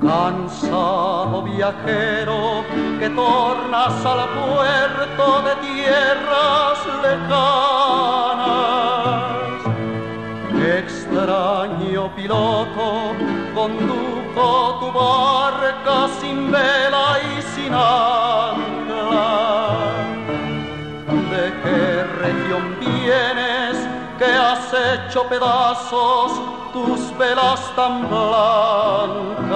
Cansado 0.00 1.42
viajero 1.42 2.64
que 2.98 3.08
tornas 3.10 4.04
al 4.04 4.28
puerto 4.40 5.42
de 5.42 5.52
tierras 5.66 6.78
lejanas. 7.02 7.62
Extraño 10.78 12.14
piloto, 12.14 13.14
condujo 14.34 14.78
tu 14.80 14.92
barca 14.92 16.08
sin 16.20 16.50
vela 16.50 17.18
y 17.20 17.42
sin 17.54 17.72
ancla. 17.74 19.28
¿De 21.30 21.52
qué 21.62 22.04
región 22.20 22.76
vienes 22.80 23.76
que 24.18 24.24
has 24.24 24.72
hecho 24.72 25.20
pedazos 25.28 26.32
tus 26.72 27.16
velas 27.18 27.60
tan 27.76 28.08
blancas? 28.08 29.52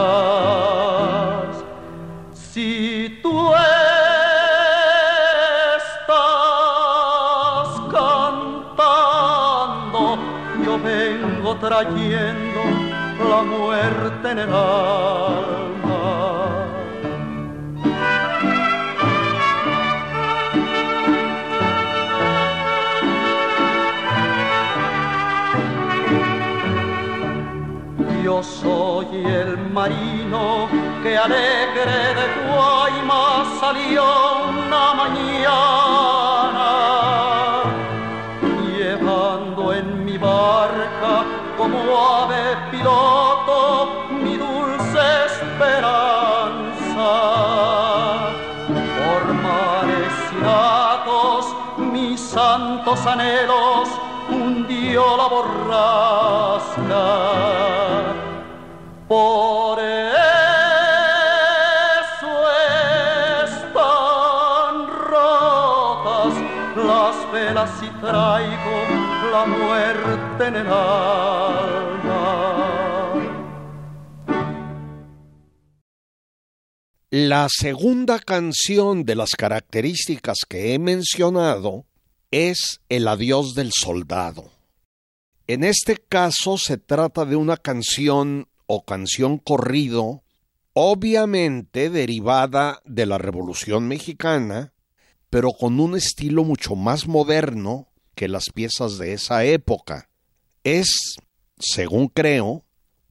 Si 2.32 3.20
tú 3.22 3.52
estás 3.54 3.82
cantando, 7.90 9.18
yo 10.64 10.78
vengo 10.78 11.54
trayendo 11.56 12.45
la 13.36 13.42
muerte 13.42 14.30
en 14.30 14.38
el 14.38 14.50
alma. 14.50 15.76
Yo 28.24 28.42
soy 28.42 29.08
el 29.42 29.58
marino 29.78 30.68
que 31.02 31.16
alegre 31.16 31.98
de 32.18 32.26
Guaymas 32.46 33.46
salió 33.60 34.04
una 34.48 34.84
mañana, 35.02 36.55
santos 52.96 53.06
anhelos 53.06 53.88
hundió 54.30 55.16
la 55.16 55.26
borrasca. 55.28 56.84
Por 59.08 59.78
eso 59.78 60.16
están 63.54 64.88
rotas 65.10 66.34
las 66.76 67.32
velas 67.32 67.70
y 67.82 67.88
traigo 68.00 68.76
la 69.32 69.46
muerte 69.46 70.46
en 70.46 70.56
el 70.56 70.66
alma. 70.66 71.96
La 77.10 77.46
segunda 77.48 78.18
canción 78.18 79.04
de 79.04 79.14
las 79.14 79.30
características 79.30 80.38
que 80.48 80.74
he 80.74 80.78
mencionado 80.78 81.84
es 82.30 82.80
El 82.88 83.08
adiós 83.08 83.54
del 83.54 83.70
soldado. 83.72 84.50
En 85.46 85.62
este 85.62 85.96
caso 85.96 86.58
se 86.58 86.76
trata 86.76 87.24
de 87.24 87.36
una 87.36 87.56
canción 87.56 88.48
o 88.66 88.84
canción 88.84 89.38
corrido, 89.38 90.24
obviamente 90.72 91.88
derivada 91.88 92.82
de 92.84 93.06
la 93.06 93.18
Revolución 93.18 93.86
Mexicana, 93.86 94.72
pero 95.30 95.52
con 95.52 95.78
un 95.78 95.96
estilo 95.96 96.42
mucho 96.42 96.74
más 96.74 97.06
moderno 97.06 97.88
que 98.14 98.28
las 98.28 98.46
piezas 98.52 98.98
de 98.98 99.12
esa 99.12 99.44
época. 99.44 100.08
Es, 100.64 101.16
según 101.58 102.08
creo, 102.08 102.64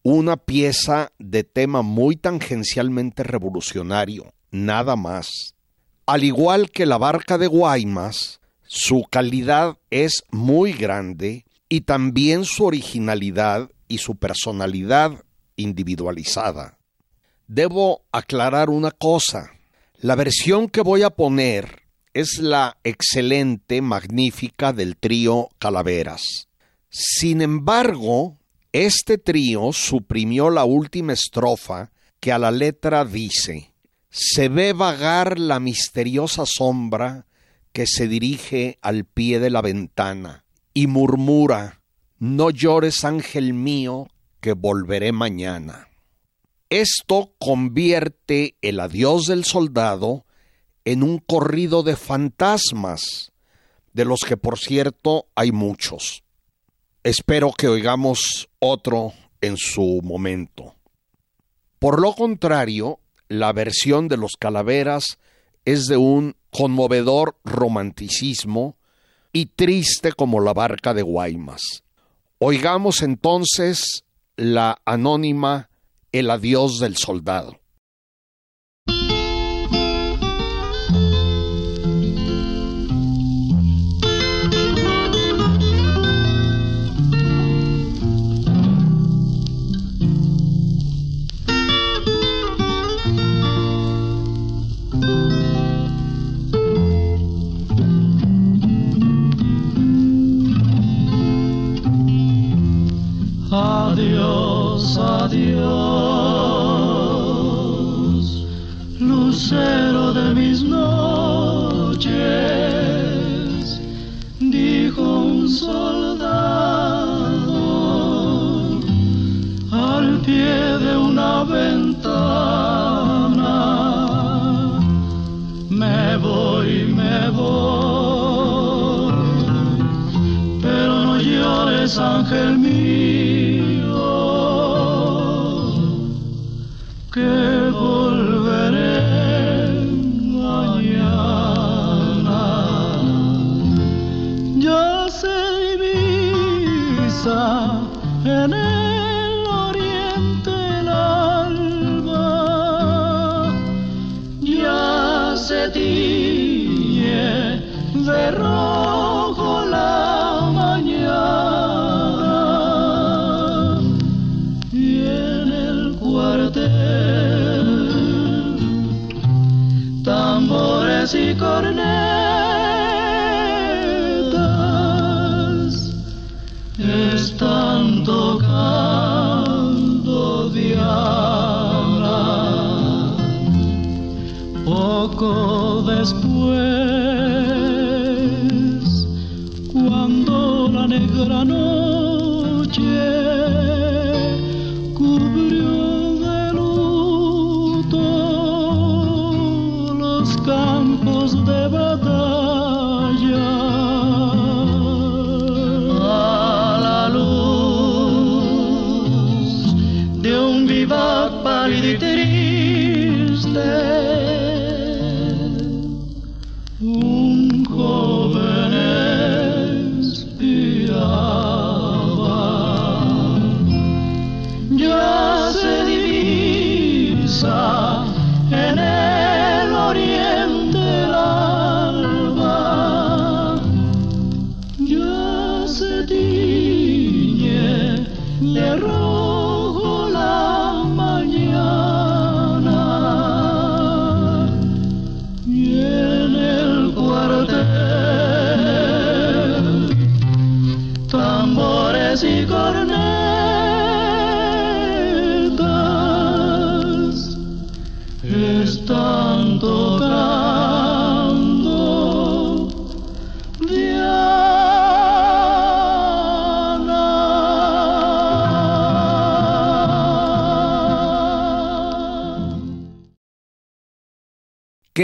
una 0.03 0.35
pieza 0.35 1.11
de 1.19 1.43
tema 1.43 1.81
muy 1.81 2.17
tangencialmente 2.17 3.23
revolucionario, 3.23 4.33
nada 4.51 4.95
más. 4.95 5.55
Al 6.05 6.23
igual 6.23 6.69
que 6.69 6.85
la 6.85 6.97
barca 6.97 7.37
de 7.37 7.47
Guaymas, 7.47 8.41
su 8.67 9.03
calidad 9.09 9.77
es 9.89 10.23
muy 10.31 10.73
grande 10.73 11.45
y 11.69 11.81
también 11.81 12.45
su 12.45 12.65
originalidad 12.65 13.69
y 13.87 13.99
su 13.99 14.15
personalidad 14.15 15.23
individualizada. 15.55 16.77
Debo 17.47 18.05
aclarar 18.11 18.69
una 18.69 18.91
cosa. 18.91 19.51
La 19.97 20.15
versión 20.15 20.67
que 20.67 20.81
voy 20.81 21.03
a 21.03 21.11
poner 21.11 21.83
es 22.13 22.39
la 22.39 22.77
excelente, 22.83 23.81
magnífica 23.81 24.73
del 24.73 24.97
trío 24.97 25.49
Calaveras. 25.59 26.47
Sin 26.89 27.41
embargo, 27.41 28.37
este 28.71 29.17
trío 29.17 29.71
suprimió 29.73 30.49
la 30.49 30.65
última 30.65 31.13
estrofa 31.13 31.91
que 32.19 32.31
a 32.31 32.39
la 32.39 32.51
letra 32.51 33.05
dice, 33.05 33.73
se 34.09 34.49
ve 34.49 34.73
vagar 34.73 35.39
la 35.39 35.59
misteriosa 35.59 36.45
sombra 36.45 37.25
que 37.75 37.87
se 37.87 38.07
dirige 38.07 38.79
al 38.81 39.03
pie 39.03 39.41
de 39.41 39.49
la 39.49 39.61
ventana 39.61 40.45
y 40.73 40.87
murmura, 40.87 41.81
no 42.19 42.49
llores 42.49 43.03
ángel 43.03 43.53
mío, 43.53 44.07
que 44.39 44.53
volveré 44.53 45.11
mañana. 45.11 45.89
Esto 46.69 47.33
convierte 47.37 48.55
el 48.61 48.79
adiós 48.79 49.25
del 49.25 49.43
soldado 49.43 50.25
en 50.85 51.03
un 51.03 51.17
corrido 51.17 51.83
de 51.83 51.97
fantasmas, 51.97 53.33
de 53.91 54.05
los 54.05 54.21
que 54.21 54.37
por 54.37 54.57
cierto 54.57 55.27
hay 55.35 55.51
muchos. 55.51 56.23
Espero 57.03 57.51
que 57.51 57.67
oigamos 57.67 58.47
otro 58.59 59.11
en 59.41 59.57
su 59.57 59.99
momento. 60.01 60.75
Por 61.79 61.99
lo 61.99 62.13
contrario, 62.13 63.01
la 63.27 63.51
versión 63.51 64.07
de 64.07 64.15
los 64.15 64.37
calaveras 64.39 65.17
es 65.65 65.87
de 65.87 65.97
un 65.97 66.37
conmovedor 66.55 67.35
romanticismo 67.43 68.77
y 69.33 69.47
triste 69.47 70.13
como 70.13 70.39
la 70.39 70.53
barca 70.53 70.93
de 70.93 71.01
Guaymas. 71.01 71.83
Oigamos 72.39 73.01
entonces 73.01 74.05
la 74.37 74.79
anónima 74.85 75.69
El 76.13 76.29
adiós 76.29 76.79
del 76.79 76.95
soldado. 76.95 77.59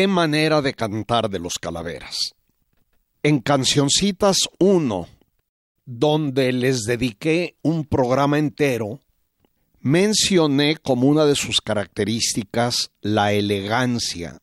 Qué 0.01 0.07
manera 0.07 0.63
de 0.63 0.73
cantar 0.73 1.29
de 1.29 1.37
los 1.37 1.59
calaveras. 1.61 2.33
En 3.21 3.39
Cancioncitas 3.39 4.37
1, 4.57 5.07
donde 5.85 6.51
les 6.53 6.85
dediqué 6.85 7.55
un 7.61 7.85
programa 7.85 8.39
entero, 8.39 8.99
mencioné 9.79 10.77
como 10.77 11.07
una 11.07 11.25
de 11.25 11.35
sus 11.35 11.61
características 11.61 12.89
la 13.01 13.33
elegancia 13.33 14.41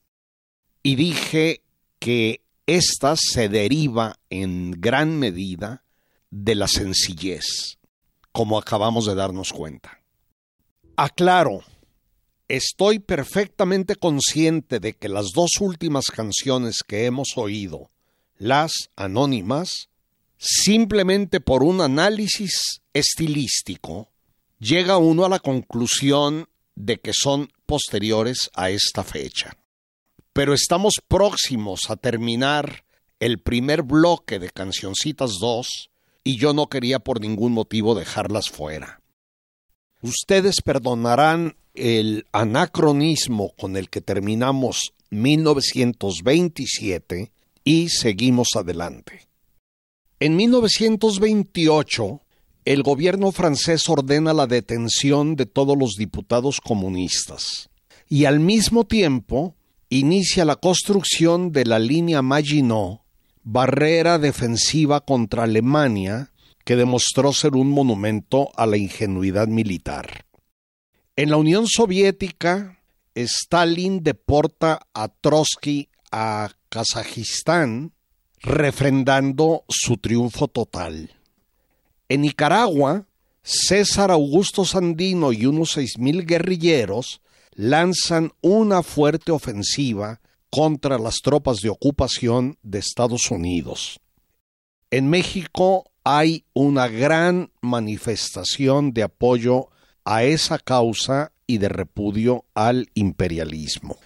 y 0.84 0.94
dije 0.94 1.64
que 1.98 2.40
ésta 2.68 3.16
se 3.16 3.48
deriva 3.48 4.20
en 4.30 4.80
gran 4.80 5.18
medida 5.18 5.82
de 6.30 6.54
la 6.54 6.68
sencillez, 6.68 7.78
como 8.30 8.58
acabamos 8.58 9.06
de 9.06 9.16
darnos 9.16 9.52
cuenta. 9.52 10.02
Aclaro, 10.94 11.64
estoy 12.48 12.98
perfectamente 12.98 13.96
consciente 13.96 14.80
de 14.80 14.94
que 14.94 15.08
las 15.08 15.26
dos 15.34 15.50
últimas 15.60 16.06
canciones 16.06 16.78
que 16.86 17.04
hemos 17.04 17.36
oído, 17.36 17.90
las 18.38 18.72
anónimas, 18.96 19.88
simplemente 20.38 21.40
por 21.40 21.62
un 21.62 21.80
análisis 21.80 22.80
estilístico, 22.94 24.08
llega 24.58 24.96
uno 24.96 25.24
a 25.24 25.28
la 25.28 25.38
conclusión 25.38 26.48
de 26.74 27.00
que 27.00 27.12
son 27.14 27.52
posteriores 27.66 28.50
a 28.54 28.70
esta 28.70 29.04
fecha. 29.04 29.56
Pero 30.32 30.54
estamos 30.54 30.94
próximos 31.06 31.90
a 31.90 31.96
terminar 31.96 32.84
el 33.20 33.40
primer 33.40 33.82
bloque 33.82 34.38
de 34.38 34.50
Cancioncitas 34.50 35.32
2 35.40 35.90
y 36.24 36.38
yo 36.38 36.54
no 36.54 36.68
quería 36.68 37.00
por 37.00 37.20
ningún 37.20 37.52
motivo 37.52 37.94
dejarlas 37.94 38.48
fuera. 38.48 39.00
Ustedes 40.00 40.62
perdonarán 40.62 41.56
el 41.78 42.26
anacronismo 42.32 43.52
con 43.56 43.76
el 43.76 43.90
que 43.90 44.00
terminamos 44.00 44.94
1927 45.10 47.30
y 47.64 47.88
seguimos 47.88 48.48
adelante. 48.54 49.28
En 50.20 50.36
1928, 50.36 52.20
el 52.64 52.82
gobierno 52.82 53.32
francés 53.32 53.88
ordena 53.88 54.34
la 54.34 54.46
detención 54.46 55.36
de 55.36 55.46
todos 55.46 55.78
los 55.78 55.94
diputados 55.94 56.60
comunistas 56.60 57.70
y 58.08 58.24
al 58.24 58.40
mismo 58.40 58.84
tiempo 58.84 59.54
inicia 59.88 60.44
la 60.44 60.56
construcción 60.56 61.52
de 61.52 61.64
la 61.64 61.78
línea 61.78 62.20
Maginot, 62.20 63.00
barrera 63.42 64.18
defensiva 64.18 65.00
contra 65.00 65.44
Alemania 65.44 66.30
que 66.64 66.76
demostró 66.76 67.32
ser 67.32 67.54
un 67.54 67.70
monumento 67.70 68.50
a 68.54 68.66
la 68.66 68.76
ingenuidad 68.76 69.48
militar. 69.48 70.27
En 71.18 71.30
la 71.30 71.36
Unión 71.36 71.66
Soviética, 71.66 72.78
Stalin 73.16 74.04
deporta 74.04 74.86
a 74.94 75.08
Trotsky 75.08 75.88
a 76.12 76.48
Kazajistán, 76.68 77.92
refrendando 78.40 79.64
su 79.68 79.96
triunfo 79.96 80.46
total. 80.46 81.10
En 82.08 82.20
Nicaragua, 82.20 83.08
César 83.42 84.12
Augusto 84.12 84.64
Sandino 84.64 85.32
y 85.32 85.46
unos 85.46 85.72
seis 85.72 85.98
mil 85.98 86.24
guerrilleros 86.24 87.20
lanzan 87.50 88.30
una 88.40 88.84
fuerte 88.84 89.32
ofensiva 89.32 90.20
contra 90.50 91.00
las 91.00 91.16
tropas 91.16 91.56
de 91.62 91.70
ocupación 91.70 92.58
de 92.62 92.78
Estados 92.78 93.32
Unidos. 93.32 93.98
En 94.92 95.10
México 95.10 95.90
hay 96.04 96.44
una 96.52 96.86
gran 96.86 97.50
manifestación 97.60 98.92
de 98.92 99.02
apoyo 99.02 99.70
a 100.10 100.24
esa 100.24 100.58
causa 100.58 101.32
y 101.46 101.58
de 101.58 101.68
repudio 101.68 102.46
al 102.54 102.88
imperialismo. 102.94 103.98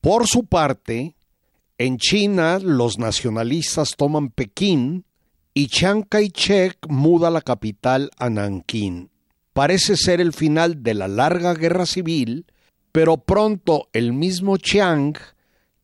Por 0.00 0.26
su 0.26 0.46
parte, 0.46 1.14
en 1.78 1.98
China 1.98 2.58
los 2.58 2.98
nacionalistas 2.98 3.94
toman 3.96 4.30
Pekín 4.30 5.04
y 5.54 5.68
Chiang 5.68 6.02
Kai-shek 6.02 6.88
muda 6.88 7.30
la 7.30 7.40
capital 7.40 8.10
a 8.18 8.28
Nankín. 8.30 9.10
Parece 9.52 9.96
ser 9.96 10.20
el 10.20 10.32
final 10.32 10.82
de 10.82 10.94
la 10.94 11.06
larga 11.06 11.54
guerra 11.54 11.86
civil, 11.86 12.46
pero 12.90 13.18
pronto 13.18 13.88
el 13.92 14.12
mismo 14.12 14.56
Chiang 14.56 15.14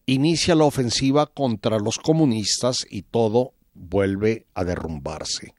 inicia 0.04 0.56
la 0.56 0.64
ofensiva 0.64 1.26
contra 1.26 1.78
los 1.78 1.98
comunistas 1.98 2.78
y 2.90 3.02
todo 3.02 3.54
vuelve 3.72 4.46
a 4.54 4.64
derrumbarse. 4.64 5.54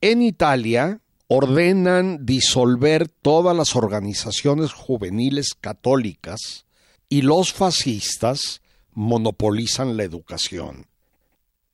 En 0.00 0.22
Italia 0.22 1.02
ordenan 1.32 2.26
disolver 2.26 3.06
todas 3.06 3.56
las 3.56 3.76
organizaciones 3.76 4.72
juveniles 4.72 5.54
católicas 5.54 6.66
y 7.08 7.22
los 7.22 7.52
fascistas 7.52 8.62
monopolizan 8.94 9.96
la 9.96 10.02
educación. 10.02 10.86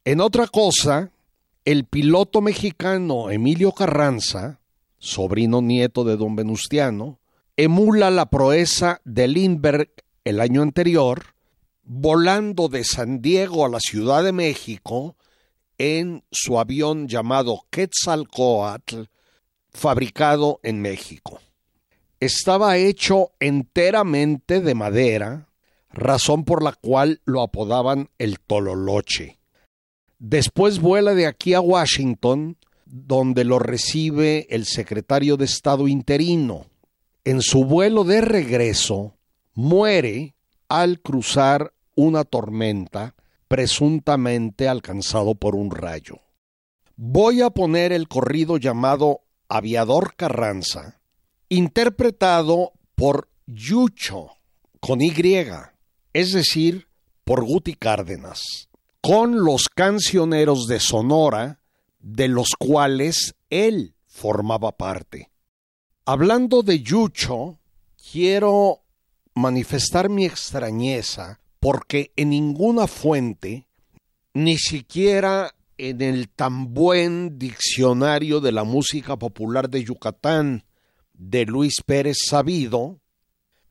En 0.05 0.21
otra 0.21 0.47
cosa, 0.47 1.11
el 1.65 1.87
piloto 1.87 2.43
mexicano 2.43 3.31
Emilio 3.31 3.73
Carranza, 3.73 4.61
sobrino 4.99 5.63
nieto 5.63 6.05
de 6.05 6.19
don 6.19 6.37
Venustiano, 6.37 7.19
emula 7.57 8.11
la 8.11 8.27
proeza 8.27 9.01
de 9.07 9.27
Lindbergh 9.27 9.89
el 10.25 10.43
año 10.43 10.61
anterior, 10.61 11.35
volando 11.83 12.69
de 12.69 12.85
San 12.85 13.23
Diego 13.23 13.65
a 13.65 13.71
la 13.71 13.81
Ciudad 13.81 14.23
de 14.23 14.33
México 14.33 15.17
en 15.79 16.25
su 16.31 16.61
avión 16.61 17.09
llamado 17.09 17.63
Quetzalcoatl, 17.71 19.05
fabricado 19.77 20.59
en 20.63 20.81
México. 20.81 21.41
Estaba 22.19 22.79
hecho 22.79 23.33
enteramente 23.41 24.61
de 24.61 24.75
madera, 24.75 25.49
razón 25.93 26.45
por 26.45 26.63
la 26.63 26.73
cual 26.73 27.21
lo 27.25 27.43
apodaban 27.43 28.09
el 28.19 28.41
Tololoche. 28.41 29.39
Después 30.19 30.81
vuela 30.81 31.15
de 31.15 31.27
aquí 31.27 31.53
a 31.55 31.61
Washington, 31.61 32.57
donde 32.87 33.45
lo 33.45 33.59
recibe 33.59 34.47
el 34.51 34.65
secretario 34.65 35.37
de 35.37 35.45
Estado 35.45 35.89
interino. 35.89 36.67
En 37.25 37.43
su 37.43 37.65
vuelo 37.65 38.05
de 38.05 38.23
regreso, 38.23 39.15
muere 39.53 40.35
al 40.69 41.01
cruzar 41.01 41.75
una 41.95 42.25
tormenta 42.25 43.15
presuntamente 43.49 44.69
alcanzado 44.69 45.35
por 45.35 45.55
un 45.55 45.71
rayo. 45.71 46.21
Voy 46.97 47.43
a 47.43 47.51
poner 47.51 47.93
el 47.93 48.09
corrido 48.09 48.57
llamado 48.57 49.26
Aviador 49.49 50.15
Carranza, 50.17 51.01
interpretado 51.49 52.73
por 52.95 53.29
Yucho, 53.47 54.31
con 54.81 55.01
Y, 55.01 55.13
es 56.13 56.33
decir, 56.33 56.89
por 57.25 57.45
Guti 57.45 57.75
Cárdenas, 57.75 58.69
con 59.01 59.45
los 59.45 59.69
cancioneros 59.69 60.67
de 60.67 60.81
Sonora, 60.81 61.61
de 61.99 62.29
los 62.29 62.51
cuales 62.59 63.35
él 63.51 63.95
formaba 64.07 64.77
parte. 64.77 65.31
Hablando 66.05 66.63
de 66.63 66.81
Yucho, 66.83 67.59
quiero 68.13 68.83
manifestar 69.35 70.09
mi 70.09 70.25
extrañeza 70.25 71.41
porque 71.59 72.13
en 72.15 72.31
ninguna 72.31 72.87
fuente, 72.87 73.67
ni 74.33 74.57
siquiera 74.57 75.56
en 75.79 76.01
el 76.01 76.29
tan 76.29 76.73
buen 76.73 77.39
diccionario 77.39 78.41
de 78.41 78.53
la 78.53 78.65
música 78.65 79.17
popular 79.19 79.69
de 79.69 79.85
Yucatán 79.85 80.65
de 81.13 81.47
Luis 81.47 81.77
Pérez 81.85 82.19
Sabido, 82.27 83.01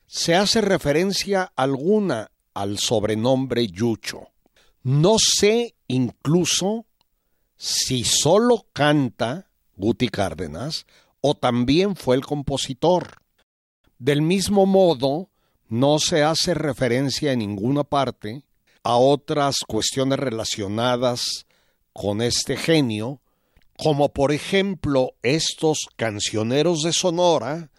se 0.08 0.36
hace 0.36 0.62
referencia 0.62 1.52
alguna 1.56 2.32
al 2.54 2.78
sobrenombre 2.78 3.68
Yucho. 3.68 4.30
No 4.84 5.18
sé 5.20 5.76
incluso 5.88 6.86
si 7.58 8.04
solo 8.04 8.68
canta 8.74 9.50
Guti 9.76 10.10
Cárdenas 10.10 10.86
o 11.22 11.36
también 11.36 11.96
fue 11.96 12.16
el 12.16 12.26
compositor. 12.26 13.22
Del 13.98 14.22
mismo 14.22 14.66
modo, 14.66 15.30
no 15.68 16.00
se 16.00 16.24
hace 16.24 16.54
referencia 16.54 17.32
en 17.32 17.40
ninguna 17.40 17.84
parte 17.84 18.44
a 18.84 18.98
otras 18.98 19.58
cuestiones 19.68 20.20
relacionadas 20.20 21.45
con 21.96 22.22
este 22.22 22.58
genio, 22.58 23.22
como 23.78 24.10
por 24.10 24.34
ejemplo 24.34 25.14
estos 25.24 25.88
cancioneros 25.96 26.82
de 26.82 26.92
Sonora, 26.92 27.72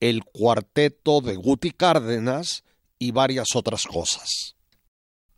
el 0.00 0.24
cuarteto 0.24 1.20
de 1.20 1.36
Guti 1.36 1.70
Cárdenas 1.70 2.64
y 2.98 3.12
varias 3.12 3.54
otras 3.54 3.84
cosas. 3.84 4.56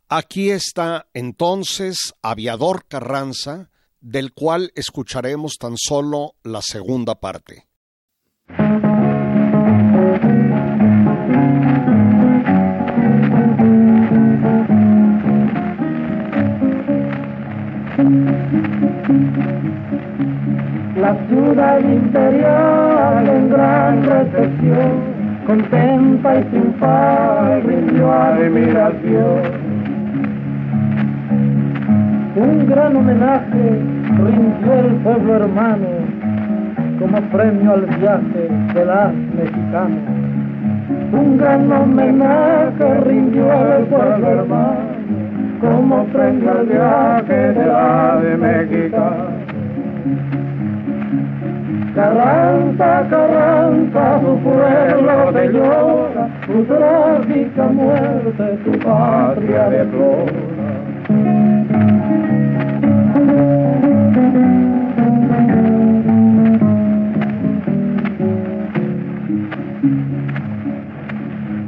Aquí 0.09 0.49
está 0.49 1.07
entonces 1.13 2.15
Aviador 2.23 2.87
Carranza, 2.87 3.69
del 4.01 4.33
cual 4.33 4.71
escucharemos 4.73 5.57
tan 5.59 5.75
solo 5.77 6.33
la 6.41 6.63
segunda 6.63 7.19
parte. 7.19 7.67
La 21.05 21.15
ciudad 21.27 21.79
interior 21.81 23.29
en 23.29 23.49
gran 23.51 24.03
recepción, 24.05 24.91
contenta 25.45 26.39
y 26.39 26.43
triunfal, 26.45 27.61
rindió 27.61 28.11
admiración. 28.11 29.41
Un 32.35 32.65
gran 32.67 32.95
homenaje 32.95 33.83
rindió 34.17 34.73
el 34.79 34.95
pueblo 35.03 35.35
hermano 35.35 35.89
como 36.97 37.21
premio 37.29 37.73
al 37.73 37.85
viaje 37.85 38.49
de 38.73 38.85
las 38.85 39.13
mexicanas. 39.13 40.09
Un 41.11 41.37
gran 41.37 41.71
homenaje 41.71 42.93
rindió 43.01 43.51
al 43.51 43.83
pueblo 43.83 44.27
hermano 44.27 44.79
como 45.61 46.03
premio 46.05 46.51
al 46.51 46.65
viaje 46.65 47.53
de 47.53 47.65
la 47.67 48.19
de 48.23 48.37
México. 48.37 49.35
Carranza, 51.95 53.07
Carranza, 53.09 54.19
tu 54.19 54.37
pueblo 54.43 55.31
te 55.33 55.47
llora, 55.47 56.29
tu 56.45 56.63
trágica 56.65 57.63
muerte, 57.67 58.59
tu 58.65 58.71
patria 58.79 59.69
deplora. 59.69 60.65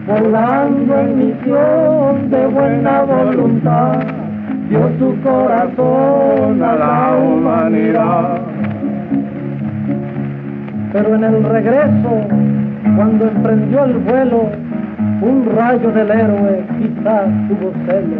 volando 0.07 0.99
en 0.99 1.17
misión 1.17 2.29
de 2.29 2.47
buena 2.47 3.03
voluntad, 3.03 3.99
dio 4.69 4.89
su 4.99 5.21
corazón 5.21 6.63
a 6.63 6.75
la 6.75 7.17
humanidad. 7.17 8.56
Pero 10.93 11.15
en 11.15 11.23
el 11.23 11.43
regreso, 11.43 12.27
cuando 12.95 13.27
emprendió 13.27 13.85
el 13.85 13.93
vuelo, 13.97 14.49
un 15.21 15.45
rayo 15.55 15.91
del 15.91 16.11
héroe 16.11 16.63
quizás 16.77 17.27
tuvo 17.47 17.73
celo. 17.85 18.17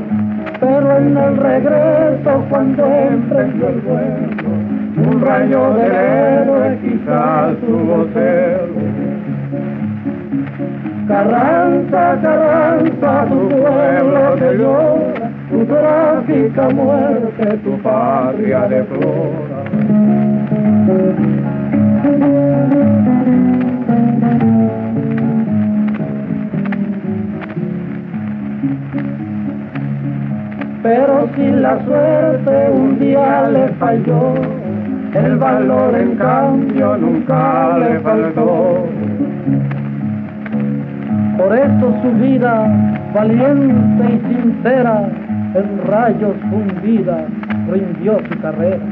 Pero 0.60 0.98
en 0.98 1.18
el 1.18 1.38
regreso, 1.38 2.46
cuando 2.50 2.86
emprendió 2.86 3.70
el 3.70 3.82
vuelo, 3.82 5.10
un 5.10 5.22
rayo 5.22 5.74
del 5.76 5.92
héroe 5.92 6.78
quizás 6.82 7.56
tuvo 7.66 8.06
celo. 8.14 9.18
Carranza, 11.08 12.20
Carranza, 12.22 13.26
tu 13.30 13.48
pueblo 13.48 14.36
te 14.40 14.58
llora, 14.58 15.32
tu 15.50 15.66
trágica 15.66 16.70
muerte, 16.70 17.58
tu 17.64 17.78
patria 17.82 18.68
deplora. 18.68 19.57
Pero 30.88 31.28
si 31.36 31.46
la 31.52 31.84
suerte 31.84 32.72
un 32.72 32.98
día 32.98 33.50
le 33.50 33.68
falló, 33.74 34.36
el 35.14 35.36
valor 35.36 35.94
en 36.00 36.16
cambio 36.16 36.96
nunca 36.96 37.78
le 37.78 38.00
faltó. 38.00 38.88
Por 41.38 41.58
eso 41.58 41.94
su 42.02 42.12
vida, 42.24 42.72
valiente 43.14 44.06
y 44.14 44.34
sincera, 44.34 45.10
en 45.56 45.88
rayos 45.92 46.36
fundida, 46.50 47.18
rindió 47.70 48.20
su 48.30 48.40
carrera. 48.40 48.86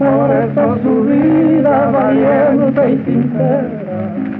Por 0.00 0.28
eso 0.32 0.78
su 0.82 1.04
vida, 1.04 1.88
valiente 1.92 2.90
y 2.90 2.96
sincera, 3.04 3.68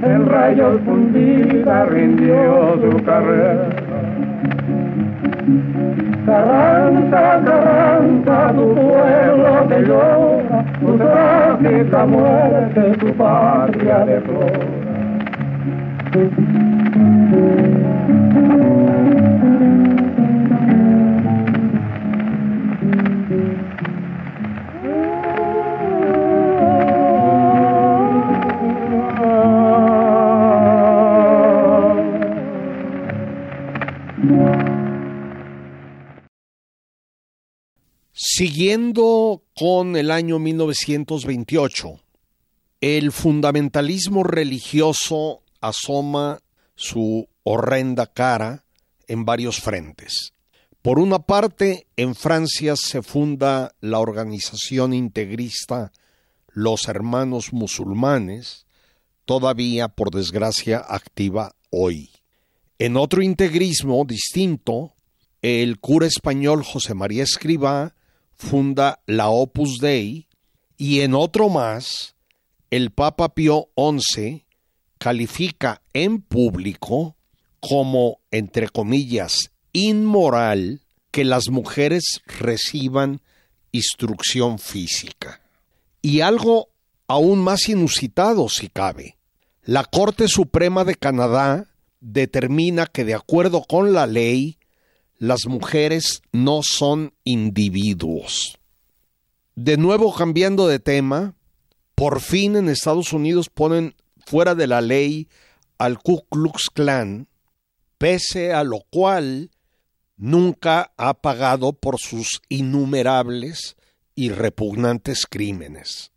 en 0.03 0.25
rayos 0.25 0.81
fundida, 0.81 1.85
rindió 1.85 2.77
su 2.81 3.05
carrera. 3.05 3.84
Carranza, 6.25 7.39
Carranza, 7.45 8.51
tu 8.55 8.73
pueblo 8.73 9.65
te 9.69 9.79
llora, 9.81 10.65
tu 10.79 10.97
trágica 10.97 12.05
muerte, 12.05 12.81
tu 12.99 13.13
patria 13.13 13.99
deplora. 14.05 14.75
Siguiendo 38.37 39.43
con 39.55 39.95
el 39.95 40.11
año 40.11 40.39
1928, 40.39 42.01
el 42.81 43.13
fundamentalismo 43.13 44.23
religioso 44.23 45.41
asoma 45.61 46.41
su 46.75 47.29
horrenda 47.43 48.07
cara 48.07 48.65
en 49.07 49.23
varios 49.23 49.61
frentes. 49.61 50.33
Por 50.81 50.99
una 50.99 51.19
parte, 51.19 51.87
en 51.95 52.13
Francia 52.13 52.75
se 52.75 53.01
funda 53.01 53.73
la 53.79 53.99
organización 53.99 54.93
integrista 54.93 55.93
Los 56.49 56.89
Hermanos 56.89 57.53
Musulmanes, 57.53 58.65
todavía 59.23 59.87
por 59.87 60.11
desgracia 60.11 60.79
activa 60.79 61.55
hoy. 61.69 62.09
En 62.79 62.97
otro 62.97 63.21
integrismo 63.21 64.03
distinto, 64.03 64.91
el 65.41 65.79
cura 65.79 66.05
español 66.05 66.65
José 66.65 66.95
María 66.95 67.23
Escribá 67.23 67.95
funda 68.37 68.99
la 69.05 69.29
Opus 69.29 69.79
Dei 69.79 70.27
y 70.77 71.01
en 71.01 71.13
otro 71.13 71.49
más, 71.49 72.15
el 72.69 72.91
Papa 72.91 73.33
Pío 73.33 73.69
XI 73.77 74.45
califica 74.97 75.81
en 75.93 76.21
público 76.21 77.15
como, 77.59 78.19
entre 78.31 78.69
comillas, 78.69 79.51
inmoral 79.71 80.81
que 81.11 81.23
las 81.23 81.49
mujeres 81.49 82.21
reciban 82.25 83.21
instrucción 83.71 84.59
física. 84.59 85.41
Y 86.01 86.21
algo 86.21 86.69
aún 87.07 87.39
más 87.39 87.69
inusitado 87.69 88.49
si 88.49 88.69
cabe. 88.69 89.17
La 89.63 89.83
Corte 89.83 90.27
Suprema 90.27 90.83
de 90.83 90.95
Canadá 90.95 91.67
determina 91.99 92.85
que 92.85 93.03
de 93.03 93.15
acuerdo 93.15 93.63
con 93.63 93.93
la 93.93 94.05
ley, 94.05 94.59
las 95.17 95.47
mujeres 95.47 96.21
no 96.31 96.61
son 96.63 97.13
individuos. 97.23 98.57
De 99.55 99.77
nuevo 99.77 100.13
cambiando 100.13 100.67
de 100.67 100.79
tema, 100.79 101.35
por 101.95 102.19
fin 102.19 102.55
en 102.55 102.69
Estados 102.69 103.13
Unidos 103.13 103.49
ponen 103.49 103.95
fuera 104.25 104.55
de 104.55 104.67
la 104.67 104.81
ley 104.81 105.29
al 105.77 105.99
Ku 105.99 106.25
Klux 106.29 106.69
Klan, 106.73 107.27
pese 107.97 108.53
a 108.53 108.63
lo 108.63 108.81
cual 108.89 109.51
nunca 110.17 110.91
ha 110.97 111.13
pagado 111.13 111.73
por 111.73 111.99
sus 111.99 112.41
innumerables 112.49 113.77
y 114.15 114.29
repugnantes 114.29 115.25
crímenes. 115.29 116.11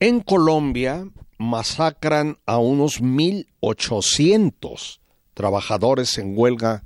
En 0.00 0.20
Colombia 0.20 1.08
masacran 1.38 2.36
a 2.46 2.58
unos 2.58 3.00
1.800 3.00 4.98
trabajadores 5.34 6.18
en 6.18 6.36
huelga 6.36 6.84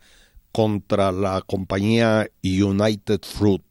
contra 0.53 1.13
la 1.13 1.43
compañía 1.43 2.29
United 2.43 3.21
Fruit, 3.23 3.63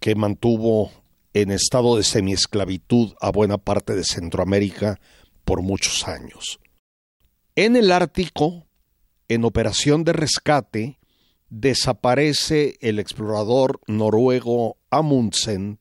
que 0.00 0.14
mantuvo 0.14 0.90
en 1.34 1.50
estado 1.50 1.96
de 1.96 2.02
semiesclavitud 2.02 3.12
a 3.20 3.30
buena 3.30 3.58
parte 3.58 3.94
de 3.94 4.04
Centroamérica 4.04 4.98
por 5.44 5.60
muchos 5.62 6.08
años. 6.08 6.58
En 7.54 7.76
el 7.76 7.92
Ártico, 7.92 8.66
en 9.28 9.44
operación 9.44 10.04
de 10.04 10.12
rescate, 10.12 10.98
desaparece 11.50 12.76
el 12.80 12.98
explorador 12.98 13.80
noruego 13.86 14.76
Amundsen, 14.90 15.78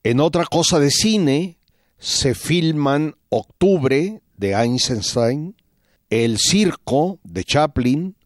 En 0.02 0.20
otra 0.20 0.46
cosa 0.46 0.80
de 0.80 0.90
cine 0.90 1.58
se 1.98 2.34
filman 2.34 3.16
Octubre 3.28 4.22
de 4.38 4.52
Einstein, 4.54 5.54
El 6.08 6.38
Circo 6.38 7.18
de 7.24 7.44
Chaplin, 7.44 8.16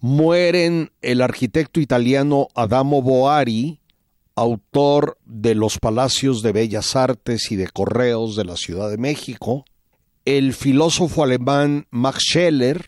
mueren 0.00 0.92
el 1.00 1.22
arquitecto 1.22 1.80
italiano 1.80 2.48
Adamo 2.54 3.00
Boari, 3.00 3.80
autor 4.34 5.16
de 5.24 5.54
los 5.54 5.78
Palacios 5.78 6.42
de 6.42 6.52
Bellas 6.52 6.94
Artes 6.94 7.50
y 7.50 7.56
de 7.56 7.68
Correos 7.68 8.36
de 8.36 8.44
la 8.44 8.56
Ciudad 8.58 8.90
de 8.90 8.98
México, 8.98 9.64
el 10.26 10.52
filósofo 10.52 11.24
alemán 11.24 11.86
Max 11.88 12.18
Scheller, 12.32 12.84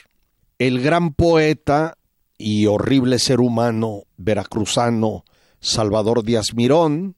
el 0.59 0.83
gran 0.83 1.15
poeta 1.15 1.97
y 2.43 2.67
horrible 2.67 3.21
ser 3.21 3.41
humano 3.41 4.03
veracruzano 4.17 5.25
Salvador 5.61 6.25
Díaz 6.25 6.55
Mirón, 6.55 7.15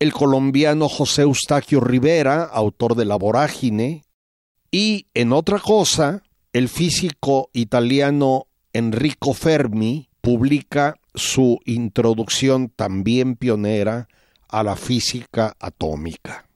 el 0.00 0.12
colombiano 0.12 0.88
José 0.88 1.22
Eustaquio 1.22 1.78
Rivera, 1.78 2.42
autor 2.42 2.96
de 2.96 3.04
La 3.04 3.14
Vorágine, 3.14 4.02
y 4.72 5.06
en 5.14 5.32
otra 5.32 5.60
cosa, 5.60 6.24
el 6.52 6.68
físico 6.68 7.50
italiano 7.52 8.46
Enrico 8.72 9.32
Fermi 9.32 10.08
publica 10.20 10.96
su 11.14 11.60
introducción 11.64 12.68
también 12.68 13.36
pionera 13.36 14.08
a 14.48 14.64
la 14.64 14.74
física 14.74 15.54
atómica. 15.60 16.48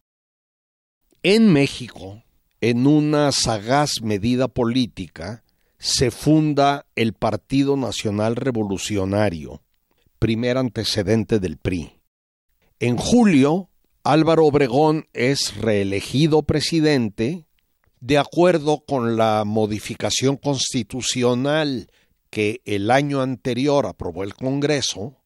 En 1.22 1.52
México, 1.52 2.24
en 2.60 2.86
una 2.88 3.30
sagaz 3.30 4.02
medida 4.02 4.48
política, 4.48 5.44
se 5.78 6.10
funda 6.10 6.86
el 6.94 7.12
Partido 7.12 7.76
Nacional 7.76 8.36
Revolucionario, 8.36 9.62
primer 10.18 10.58
antecedente 10.58 11.38
del 11.38 11.58
PRI. 11.58 12.00
En 12.80 12.96
julio, 12.96 13.70
Álvaro 14.04 14.46
Obregón 14.46 15.06
es 15.12 15.56
reelegido 15.56 16.42
presidente 16.42 17.46
de 18.00 18.18
acuerdo 18.18 18.84
con 18.86 19.16
la 19.16 19.44
modificación 19.44 20.36
constitucional 20.36 21.90
que 22.30 22.60
el 22.64 22.90
año 22.90 23.20
anterior 23.20 23.86
aprobó 23.86 24.22
el 24.22 24.34
Congreso, 24.34 25.16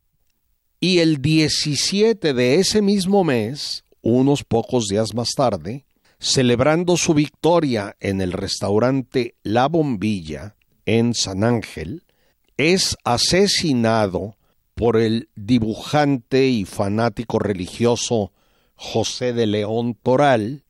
y 0.80 1.01
el 1.01 1.20
17 1.20 2.32
de 2.32 2.55
ese 2.55 2.80
mismo 2.80 3.22
mes, 3.22 3.84
unos 4.01 4.44
pocos 4.44 4.86
días 4.86 5.12
más 5.14 5.30
tarde, 5.36 5.84
celebrando 6.20 6.98
su 6.98 7.14
victoria 7.14 7.96
en 7.98 8.20
el 8.20 8.32
restaurante 8.32 9.34
La 9.42 9.68
Bombilla 9.68 10.54
en 10.84 11.14
San 11.14 11.42
Ángel, 11.42 12.04
es 12.58 12.96
asesinado 13.04 14.36
por 14.74 14.98
el 14.98 15.30
dibujante 15.34 16.46
y 16.48 16.66
fanático 16.66 17.38
religioso 17.38 18.32
José 18.74 19.32
de 19.32 19.46
León 19.46 19.94
Toral, 19.94 20.64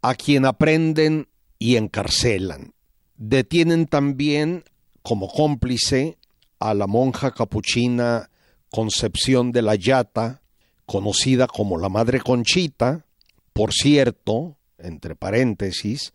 a 0.00 0.14
quien 0.14 0.46
aprenden 0.46 1.28
y 1.58 1.76
encarcelan. 1.76 2.72
Detienen 3.16 3.86
también 3.86 4.64
como 5.02 5.28
cómplice 5.28 6.18
a 6.58 6.72
la 6.74 6.86
monja 6.86 7.30
capuchina 7.30 8.30
Concepción 8.70 9.52
de 9.52 9.62
la 9.62 9.76
Yata, 9.76 10.42
conocida 10.86 11.46
como 11.46 11.78
la 11.78 11.88
Madre 11.88 12.20
Conchita, 12.20 13.06
por 13.52 13.72
cierto, 13.72 14.56
entre 14.84 15.16
paréntesis, 15.16 16.12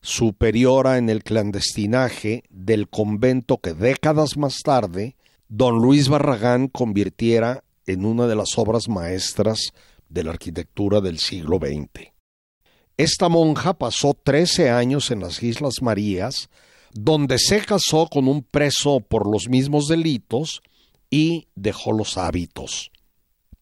superiora 0.00 0.98
en 0.98 1.08
el 1.08 1.22
clandestinaje 1.22 2.44
del 2.50 2.88
convento 2.88 3.58
que 3.58 3.74
décadas 3.74 4.36
más 4.36 4.58
tarde 4.64 5.16
don 5.48 5.76
Luis 5.76 6.08
Barragán 6.08 6.68
convirtiera 6.68 7.62
en 7.86 8.04
una 8.04 8.26
de 8.26 8.34
las 8.34 8.56
obras 8.56 8.88
maestras 8.88 9.72
de 10.08 10.24
la 10.24 10.30
arquitectura 10.30 11.00
del 11.00 11.18
siglo 11.18 11.58
XX. 11.58 12.12
Esta 12.96 13.28
monja 13.28 13.74
pasó 13.74 14.14
trece 14.14 14.70
años 14.70 15.10
en 15.10 15.20
las 15.20 15.42
Islas 15.42 15.82
Marías, 15.82 16.48
donde 16.92 17.38
se 17.38 17.60
casó 17.60 18.06
con 18.08 18.28
un 18.28 18.42
preso 18.42 19.00
por 19.00 19.30
los 19.30 19.48
mismos 19.48 19.88
delitos 19.88 20.62
y 21.10 21.48
dejó 21.54 21.92
los 21.92 22.18
hábitos. 22.18 22.90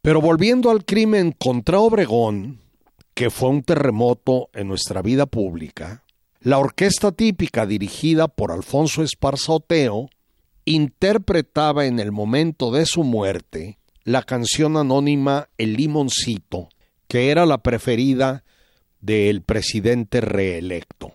Pero 0.03 0.21
volviendo 0.21 0.71
al 0.71 0.85
crimen 0.85 1.33
contra 1.33 1.79
Obregón, 1.79 2.61
que 3.15 3.31
fue 3.31 3.49
un 3.49 3.63
terremoto 3.63 4.49
en 4.53 4.69
nuestra 4.69 5.03
vida 5.03 5.27
pública, 5.27 6.05
la 6.41 6.59
orquesta 6.59 7.13
típica 7.13 7.67
dirigida 7.67 8.29
por 8.29 8.51
Alfonso 8.51 9.03
Esparza 9.03 9.53
Oteo 9.53 10.09
interpretaba 10.65 11.87
en 11.87 11.99
el 12.01 12.13
momento 12.13 12.71
de 12.71 12.87
su 12.87 13.05
muerte 13.05 13.79
la 14.05 14.23
canción 14.23 14.77
anónima 14.77 15.49
El 15.59 15.75
Limoncito, 15.75 16.69
que 17.09 17.31
era 17.31 17.45
la 17.45 17.59
preferida 17.59 18.45
del 19.01 19.43
presidente 19.43 20.21
reelecto. 20.21 21.15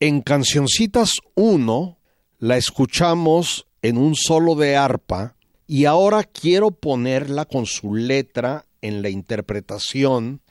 En 0.00 0.20
Cancioncitas 0.20 1.14
1 1.34 1.98
la 2.38 2.56
escuchamos 2.56 3.66
en 3.82 3.96
un 3.96 4.14
solo 4.14 4.54
de 4.54 4.76
arpa 4.76 5.36
y 5.66 5.86
ahora 5.86 6.24
quiero 6.24 6.70
ponerla 6.70 7.46
con 7.46 7.66
su 7.66 7.94
letra 7.94 8.66
en 8.82 9.02
la 9.02 9.08
interpretación 9.08 10.42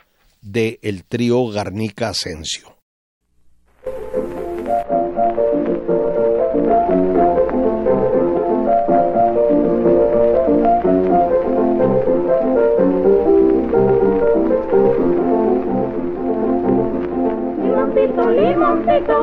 de 0.44 0.80
el 0.84 1.06
trío 1.06 1.48
Garnica 1.48 2.10
Asensio. 2.10 2.73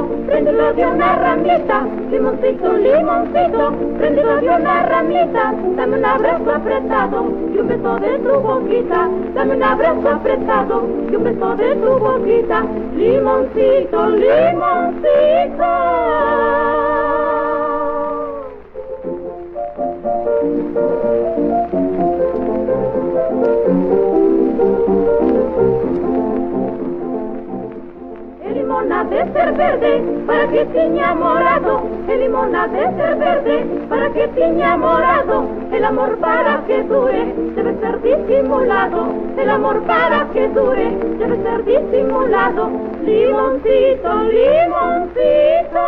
Limoncito, 0.00 0.26
préndelo 0.26 0.72
de 0.72 0.86
una 0.86 1.16
ramita. 1.16 1.86
Limoncito, 2.10 2.72
limoncito, 2.72 3.72
préndelo 3.98 4.36
de 4.40 4.48
una 4.48 4.82
ramita. 4.86 5.54
Dame 5.76 5.98
un 5.98 6.04
abrazo 6.04 6.50
apretado 6.50 7.24
y 7.54 7.58
un 7.58 7.68
beso 7.68 7.98
de 7.98 8.18
tu 8.18 8.40
boquita. 8.40 9.08
Dame 9.34 9.56
un 9.56 9.62
abrazo 9.62 10.08
apretado 10.08 10.86
y 11.10 11.16
un 11.16 11.24
beso 11.24 11.56
de 11.56 11.74
tu 11.76 11.98
boquita. 11.98 12.64
Limoncito, 12.96 14.10
limoncito. 14.10 15.70
Para 30.26 30.48
que 30.48 30.64
tiña 30.66 31.14
morado. 31.14 31.82
El 32.08 32.20
limón 32.20 32.54
ha 32.54 32.66
de 32.66 32.80
ser 32.96 33.16
verde 33.16 33.66
para 33.88 34.10
que 34.10 34.28
tiña 34.28 34.76
morado. 34.76 35.44
El 35.70 35.84
amor 35.84 36.16
para 36.18 36.64
que 36.66 36.82
dure 36.84 37.34
debe 37.54 37.74
ser 37.80 38.00
disimulado. 38.00 39.12
El 39.36 39.50
amor 39.50 39.82
para 39.82 40.26
que 40.32 40.48
dure 40.48 40.90
debe 41.18 41.42
ser 41.42 41.64
disimulado. 41.64 42.70
Limoncito, 43.04 44.14
limoncito. 44.32 45.80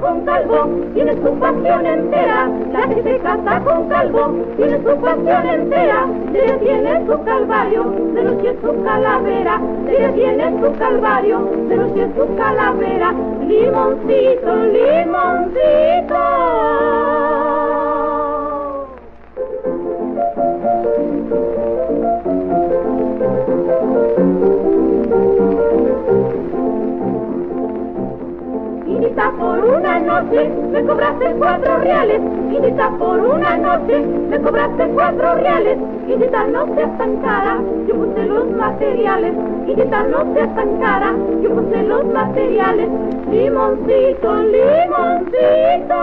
Con 0.00 0.24
calvo 0.24 0.68
tiene 0.94 1.14
su 1.14 1.38
pasión 1.38 1.86
entera. 1.86 2.50
La 2.72 2.88
que 2.88 3.02
se 3.02 3.18
casa 3.18 3.60
con 3.60 3.88
calvo 3.88 4.34
tiene 4.56 4.78
su 4.78 4.96
pasión 5.00 5.46
entera. 5.46 6.06
Ella 6.34 6.58
tiene 6.58 7.06
su 7.06 7.24
calvario, 7.24 7.84
de 8.14 8.22
noche 8.24 8.50
es 8.50 8.56
su 8.60 8.82
calavera. 8.82 9.60
Ella 9.88 10.12
tiene 10.12 10.60
su 10.60 10.78
calvario, 10.78 11.40
de 11.68 11.76
noche 11.76 12.02
es 12.02 12.10
su 12.16 12.36
calavera. 12.36 13.14
Limoncito, 13.46 14.56
limoncito. 14.66 16.16
Noche 30.22 30.48
me 30.72 30.82
cobraste 30.82 31.26
cuatro 31.38 31.78
reales. 31.78 32.20
Quinita 32.50 32.90
por 32.98 33.18
una 33.18 33.56
noche 33.56 34.00
me 34.00 34.40
cobraste 34.40 34.88
cuatro 34.94 35.34
reales. 35.34 35.78
Quinita 36.06 36.46
no 36.46 36.66
seas 36.74 36.96
tan 36.98 37.16
cara, 37.16 37.58
yo 37.86 37.94
puse 37.94 38.24
los 38.26 38.50
materiales. 38.50 39.34
Quinita 39.66 40.02
no 40.04 40.34
seas 40.34 40.54
tan 40.54 40.78
cara, 40.78 41.14
yo 41.42 41.50
puse 41.50 41.82
los 41.82 42.04
materiales. 42.06 42.88
Limoncito, 43.30 44.36
limoncito. 44.42 45.96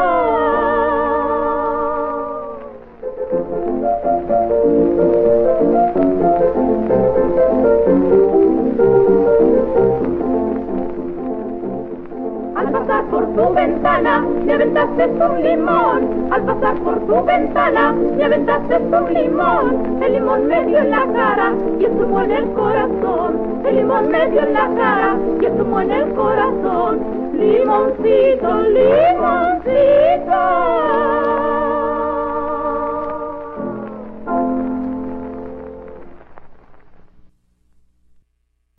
Tu 13.36 13.54
ventana, 13.54 14.22
me 14.22 14.54
aventaste 14.54 15.06
un 15.06 15.44
limón. 15.44 16.32
Al 16.32 16.46
pasar 16.46 16.76
por 16.84 17.00
tu 17.06 17.24
ventana, 17.24 17.94
me 17.94 18.24
aventaste 18.24 18.76
un 18.78 19.14
limón. 19.14 20.04
El 20.04 20.14
limón 20.14 20.48
me 20.48 20.66
dio 20.66 20.78
en 20.80 20.92
la 20.92 21.06
cara 21.14 21.54
y 21.80 21.86
estuvo 21.86 22.22
en 22.22 22.32
el 22.32 22.52
corazón. 22.54 23.62
El 23.66 23.76
limón 23.76 24.08
me 24.10 24.28
dio 24.30 24.42
en 24.42 24.54
la 24.54 24.70
cara 24.76 25.18
y 25.42 25.46
estuvo 25.46 25.82
en 25.82 25.92
el 25.92 26.14
corazón. 26.14 27.00
Limoncito, 27.34 28.62
limoncito. 28.62 30.04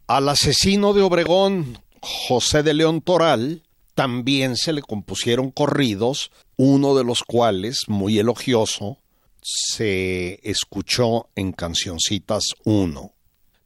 Al 0.07 0.29
asesino 0.29 0.93
de 0.93 1.03
Obregón, 1.03 1.79
José 2.01 2.63
de 2.63 2.75
León 2.75 3.01
Toral, 3.01 3.63
también 3.95 4.57
se 4.57 4.73
le 4.73 4.83
compusieron 4.83 5.51
corridos, 5.51 6.31
uno 6.57 6.95
de 6.95 7.05
los 7.05 7.23
cuales, 7.23 7.81
muy 7.89 8.19
elogioso, 8.19 8.99
se 9.41 10.41
escuchó 10.43 11.29
en 11.35 11.53
Cancioncitas 11.53 12.45
1. 12.65 13.13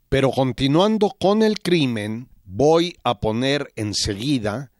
Pero 0.08 0.30
continuando 0.30 1.14
con 1.18 1.42
el 1.42 1.60
crimen, 1.60 2.28
voy 2.44 2.96
a 3.04 3.20
poner 3.20 3.72
enseguida 3.76 4.72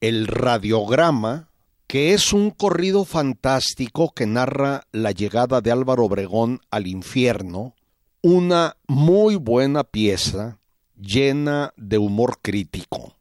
el 0.00 0.26
radiograma, 0.26 1.50
que 1.86 2.14
es 2.14 2.32
un 2.32 2.50
corrido 2.50 3.04
fantástico 3.04 4.12
que 4.12 4.26
narra 4.26 4.86
la 4.92 5.12
llegada 5.12 5.60
de 5.60 5.70
Álvaro 5.70 6.04
Obregón 6.04 6.60
al 6.70 6.86
infierno, 6.86 7.74
una 8.22 8.76
muy 8.86 9.36
buena 9.36 9.84
pieza 9.84 10.58
llena 10.96 11.72
de 11.76 11.98
humor 11.98 12.38
crítico. 12.40 13.15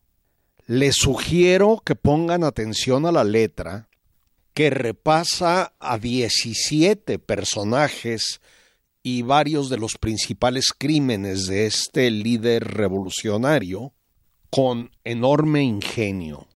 Les 0.67 0.95
sugiero 0.95 1.79
que 1.85 1.93
pongan 1.93 2.43
atención 2.43 3.05
a 3.05 3.11
la 3.11 3.23
letra, 3.23 3.87
que 4.55 4.71
repasa 4.71 5.73
a 5.79 5.99
17 5.99 7.19
personajes 7.19 8.41
y 9.03 9.21
varios 9.21 9.69
de 9.69 9.77
los 9.77 9.99
principales 9.99 10.73
crímenes 10.75 11.45
de 11.45 11.67
este 11.67 12.09
líder 12.09 12.63
revolucionario 12.63 13.93
con 14.49 14.89
enorme 15.03 15.61
ingenio. 15.61 16.47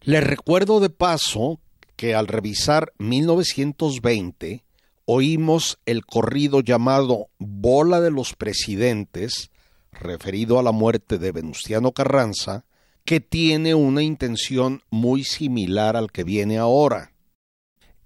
Les 0.00 0.24
recuerdo 0.24 0.80
de 0.80 0.90
paso 0.90 1.60
que 1.94 2.16
al 2.16 2.26
revisar 2.26 2.92
1920, 2.98 4.64
oímos 5.04 5.78
el 5.86 6.04
corrido 6.04 6.62
llamado 6.62 7.28
Bola 7.38 8.00
de 8.00 8.10
los 8.10 8.34
Presidentes, 8.34 9.52
referido 9.92 10.58
a 10.58 10.64
la 10.64 10.72
muerte 10.72 11.18
de 11.18 11.30
Venustiano 11.30 11.92
Carranza, 11.92 12.64
que 13.06 13.20
tiene 13.20 13.74
una 13.74 14.02
intención 14.02 14.82
muy 14.90 15.24
similar 15.24 15.96
al 15.96 16.12
que 16.12 16.24
viene 16.24 16.58
ahora. 16.58 17.12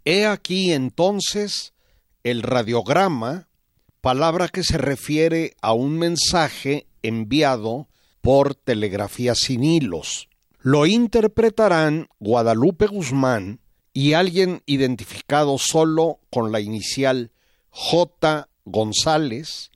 He 0.05 0.27
aquí 0.27 0.73
entonces 0.73 1.73
el 2.23 2.43
radiograma, 2.43 3.49
palabra 4.03 4.49
que 4.49 4.63
se 4.63 4.79
refiere 4.79 5.55
a 5.63 5.73
un 5.73 5.99
mensaje 5.99 6.87
enviado 7.03 7.89
por 8.21 8.55
telegrafía 8.55 9.35
sin 9.35 9.65
hilos. 9.65 10.29
Lo 10.61 10.85
interpretarán 10.85 12.09
Guadalupe 12.19 12.87
Guzmán 12.87 13.61
y 13.95 14.13
alguien 14.13 14.63
identificado 14.67 15.57
solo 15.59 16.21
con 16.31 16.53
la 16.53 16.61
inicial 16.61 17.33
J. 17.71 18.49
González. 18.67 19.71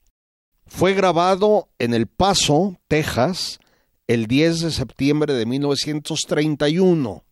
Fue 0.67 0.93
grabado 0.93 1.71
en 1.79 1.95
El 1.95 2.09
Paso, 2.09 2.79
Texas, 2.89 3.59
el 4.07 4.27
10 4.27 4.61
de 4.61 4.71
septiembre 4.71 5.35
de 5.35 5.47
1931. 5.47 7.25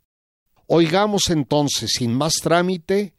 Oigamos 0.66 1.30
entonces, 1.30 1.92
sin 1.92 2.14
más 2.14 2.34
trámite, 2.42 3.14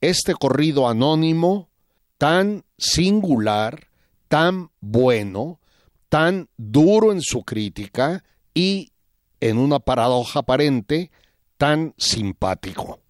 este 0.00 0.34
corrido 0.34 0.88
anónimo 0.88 1.68
tan 2.16 2.64
singular, 2.76 3.88
tan 4.28 4.70
bueno, 4.80 5.60
tan 6.08 6.48
duro 6.56 7.12
en 7.12 7.20
su 7.20 7.44
crítica 7.44 8.24
y, 8.54 8.92
en 9.40 9.58
una 9.58 9.78
paradoja 9.78 10.40
aparente, 10.40 11.10
tan 11.56 11.94
simpático. 11.96 13.00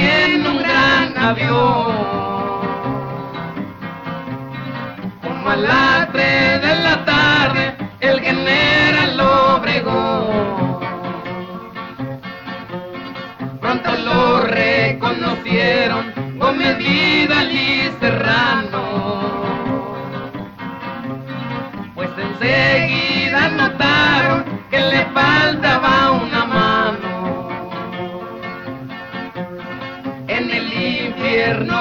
En 0.00 0.46
un 0.46 0.58
gran 0.58 1.16
avión. 1.16 1.96
Como 5.22 5.50
a 5.50 5.56
las 5.56 6.12
tres 6.12 6.60
de 6.60 6.76
la 6.82 7.04
tarde, 7.04 7.76
el 8.00 8.20
general 8.20 9.20
Obregón. 9.20 10.80
Pronto 13.60 13.90
lo 14.04 14.40
reconocieron 14.42 16.12
Gómez 16.38 16.78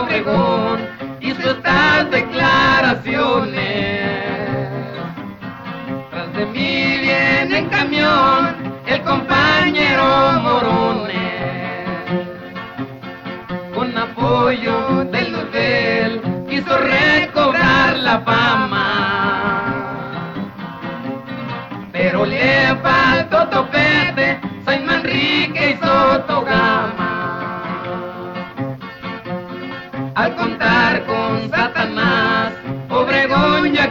Obregón 0.05 0.79
hizo 1.19 1.49
estas 1.49 2.11
declaraciones. 2.11 3.59
Tras 6.11 6.33
de 6.33 6.45
mí 6.45 6.97
viene 7.01 7.57
en 7.57 7.69
camión 7.69 8.55
el 8.85 9.01
compañero 9.01 10.03
Morones, 10.43 11.15
con 13.73 13.97
apoyo 13.97 15.05
del 15.05 15.31
Ludel 15.31 16.21
quiso 16.47 16.77
recobrar 16.77 17.97
la 17.97 18.19
fama. 18.19 19.71
Pero 21.91 22.25
le 22.27 22.75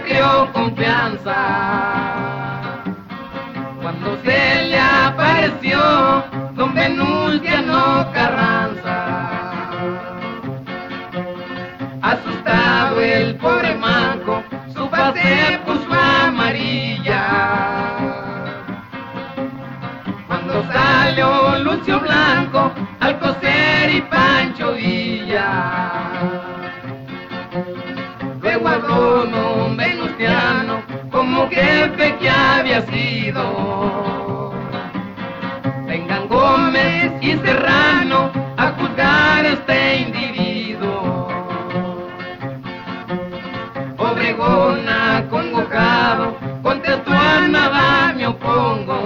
Creó 0.02 0.52
confianza. 0.52 1.34
Cuando 3.80 4.18
se 4.24 4.64
le 4.66 4.80
apareció 4.80 6.24
don 6.54 6.74
Venustiano 6.74 8.10
Carranza. 8.12 9.70
Asustado 12.02 13.00
el 13.00 13.36
pobre 13.36 13.76
manco, 13.76 14.42
su 14.74 14.88
pase 14.90 15.60
puso 15.64 15.92
amarilla. 15.92 17.22
Cuando 20.26 20.64
salió 20.72 21.58
Lucio 21.60 22.00
Blanco, 22.00 22.72
jefe 31.54 32.16
que 32.18 32.30
había 32.30 32.82
sido. 32.82 34.52
Vengan 35.86 36.28
Gómez 36.28 37.12
y 37.20 37.36
Serrano 37.38 38.30
a 38.56 38.72
juzgar 38.72 39.44
a 39.44 39.48
este 39.48 39.96
individuo. 39.98 41.28
Obregón 43.96 44.88
acongojado 44.88 46.36
contestó 46.62 47.12
a 47.12 47.48
nada 47.48 48.12
me 48.16 48.26
opongo. 48.26 48.96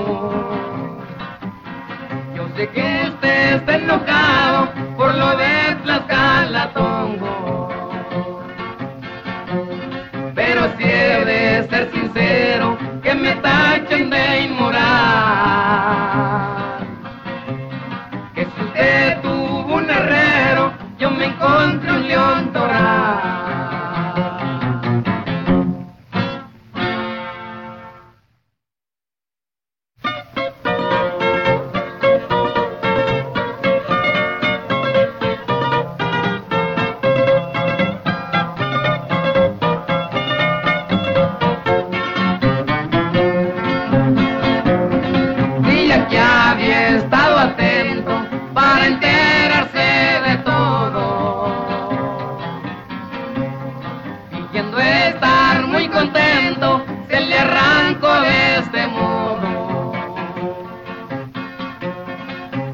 Yo 2.35 2.49
sé 2.57 2.69
que 2.69 3.11
usted 3.13 3.57
está 3.57 3.75
enojado 3.77 4.69
por 4.97 5.15
lo 5.15 5.37
de 5.37 5.68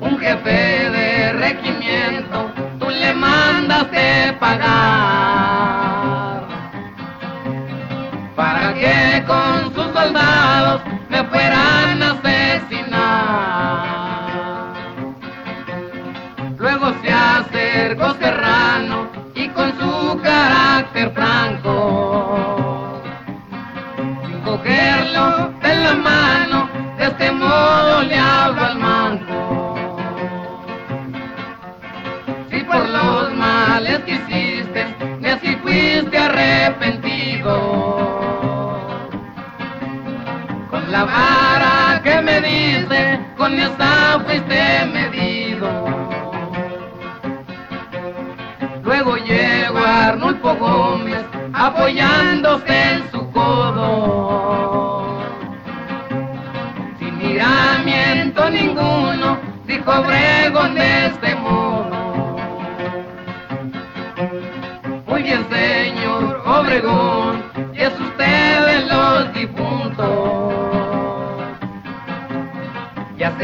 Un 0.05 0.19
jefe 0.19 0.91
de 0.91 1.33
regimiento, 1.33 2.51
tú 2.79 2.91
le 2.91 3.15
mandaste 3.15 4.37
pagar. 4.39 6.47
Para 8.37 8.75
que 8.75 9.25
con 9.27 9.75
sus 9.75 9.93
soldados 9.95 10.34
dice, 42.41 43.21
con 43.37 43.55
esa 43.59 44.21
fuiste 44.27 44.87
medido. 44.93 45.69
Luego 48.83 49.17
llegó 49.17 49.79
Arnulfo 49.79 50.55
Gómez 50.57 51.25
apoyándose 51.53 52.93
en 52.93 53.11
su 53.11 53.31
codo. 53.33 55.19
Sin 56.99 57.19
miramiento 57.19 58.51
ninguno, 58.51 59.39
dijo 59.67 59.91
Obregón 59.91 60.75
de 60.75 61.07
este 61.07 61.35
modo. 61.37 62.37
Muy 65.07 65.23
bien, 65.23 65.47
señor 65.51 66.43
Obregón, 66.45 67.14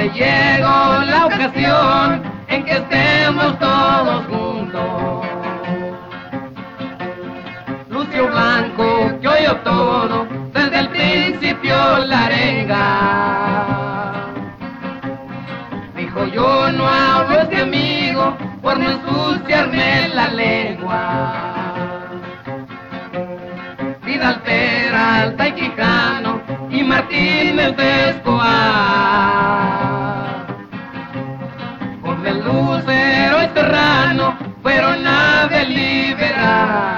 se 0.01 0.09
llegó 0.13 1.03
la 1.05 1.27
ocasión 1.27 2.23
en 2.49 2.65
que 2.65 2.73
estemos 2.73 3.59
todos 3.59 4.25
juntos. 4.27 5.27
Lucio 7.91 8.29
Blanco, 8.29 9.19
que 9.21 9.29
oyó 9.29 9.57
todo, 9.57 10.27
desde 10.55 10.79
el 10.79 10.89
principio 10.89 11.99
la 12.07 12.25
arenga. 12.25 12.87
Dijo 15.97 16.25
yo 16.29 16.73
no 16.73 16.89
hablo 16.89 17.41
este 17.41 17.61
amigo 17.61 18.39
por 18.63 18.79
no 18.79 18.91
ensuciarme 18.91 20.09
la 20.15 20.29
lengua. 20.29 21.35
Vidal 24.03 24.41
Peralta 24.41 25.49
y 25.49 25.53
Quijano 25.53 26.00
y 27.09 27.53
Martínez 27.55 27.77
de 27.77 28.11
Escobar. 28.11 28.47
Con 32.03 32.27
el 32.27 32.45
lucero 32.45 33.43
y 33.43 33.49
serrano 33.55 34.37
fueron 34.63 35.07
a 35.07 35.47
deliberar. 35.49 36.91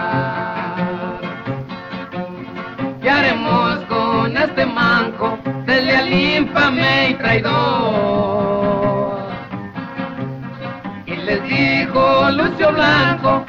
¿Qué 3.01 3.11
haremos 3.11 3.79
con 3.85 4.37
este 4.37 4.67
manco, 4.67 5.39
desleal, 5.67 6.13
infame 6.13 7.11
y 7.11 7.15
traidor? 7.15 7.53
Y 11.07 11.15
les 11.15 11.43
dijo 11.45 12.31
Lucio 12.31 12.73
Blanco, 12.73 13.42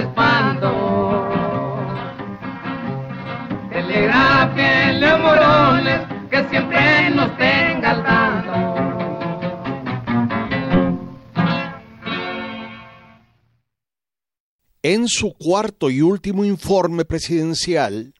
espanto, 0.00 0.70
que 6.30 6.48
siempre 6.48 7.10
nos 7.10 7.36
tenga 7.36 7.90
al. 7.90 8.50
En 14.82 15.08
su 15.08 15.34
cuarto 15.34 15.90
y 15.90 16.00
último 16.00 16.44
informe 16.44 17.04
presidencial, 17.04 18.14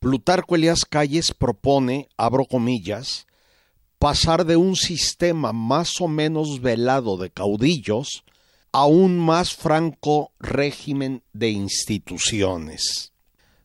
Plutarco 0.00 0.56
Elias 0.56 0.84
Calles 0.84 1.32
propone, 1.32 2.08
abro 2.16 2.46
comillas, 2.46 3.26
pasar 3.98 4.44
de 4.44 4.56
un 4.56 4.74
sistema 4.76 5.52
más 5.52 6.00
o 6.00 6.08
menos 6.08 6.60
velado 6.60 7.16
de 7.18 7.30
caudillos 7.30 8.24
a 8.72 8.86
un 8.86 9.18
más 9.18 9.54
franco 9.54 10.32
régimen 10.38 11.22
de 11.32 11.50
instituciones. 11.50 13.12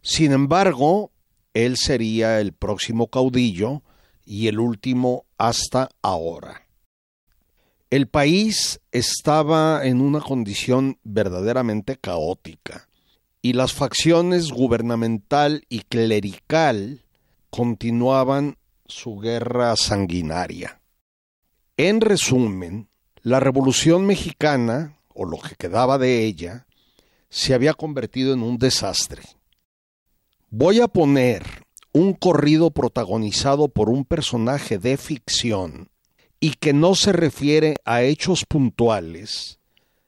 Sin 0.02 0.32
embargo, 0.32 1.12
él 1.54 1.78
sería 1.78 2.40
el 2.40 2.54
próximo 2.54 3.08
caudillo 3.08 3.84
y 4.26 4.48
el 4.48 4.60
último 4.60 5.26
hasta 5.38 5.90
ahora. 6.02 6.64
El 7.92 8.08
país 8.08 8.82
estaba 8.92 9.86
en 9.86 10.02
una 10.02 10.20
condición 10.20 11.00
verdaderamente 11.04 11.98
caótica 11.98 12.88
y 13.42 13.54
las 13.54 13.74
facciones 13.74 14.52
gubernamental 14.52 15.64
y 15.70 15.82
clerical 15.82 17.06
continuaban 17.52 18.58
su 18.88 19.20
guerra 19.20 19.76
sanguinaria. 19.76 20.82
En 21.78 22.02
resumen, 22.02 22.90
la 23.26 23.40
Revolución 23.40 24.06
Mexicana, 24.06 25.00
o 25.16 25.26
lo 25.26 25.40
que 25.40 25.56
quedaba 25.56 25.98
de 25.98 26.26
ella, 26.26 26.68
se 27.28 27.56
había 27.56 27.74
convertido 27.74 28.36
en 28.36 28.44
un 28.44 28.60
desastre. 28.60 29.24
Voy 30.52 30.80
a 30.80 30.88
poner 30.88 31.44
un 31.92 32.14
corrido 32.14 32.70
protagonizado 32.70 33.68
por 33.68 33.90
un 33.90 34.06
personaje 34.06 34.78
de 34.78 34.96
ficción 34.98 35.90
y 36.40 36.52
que 36.52 36.72
no 36.72 36.94
se 36.94 37.14
refiere 37.14 37.78
a 37.84 38.04
hechos 38.04 38.46
puntuales, 38.46 39.60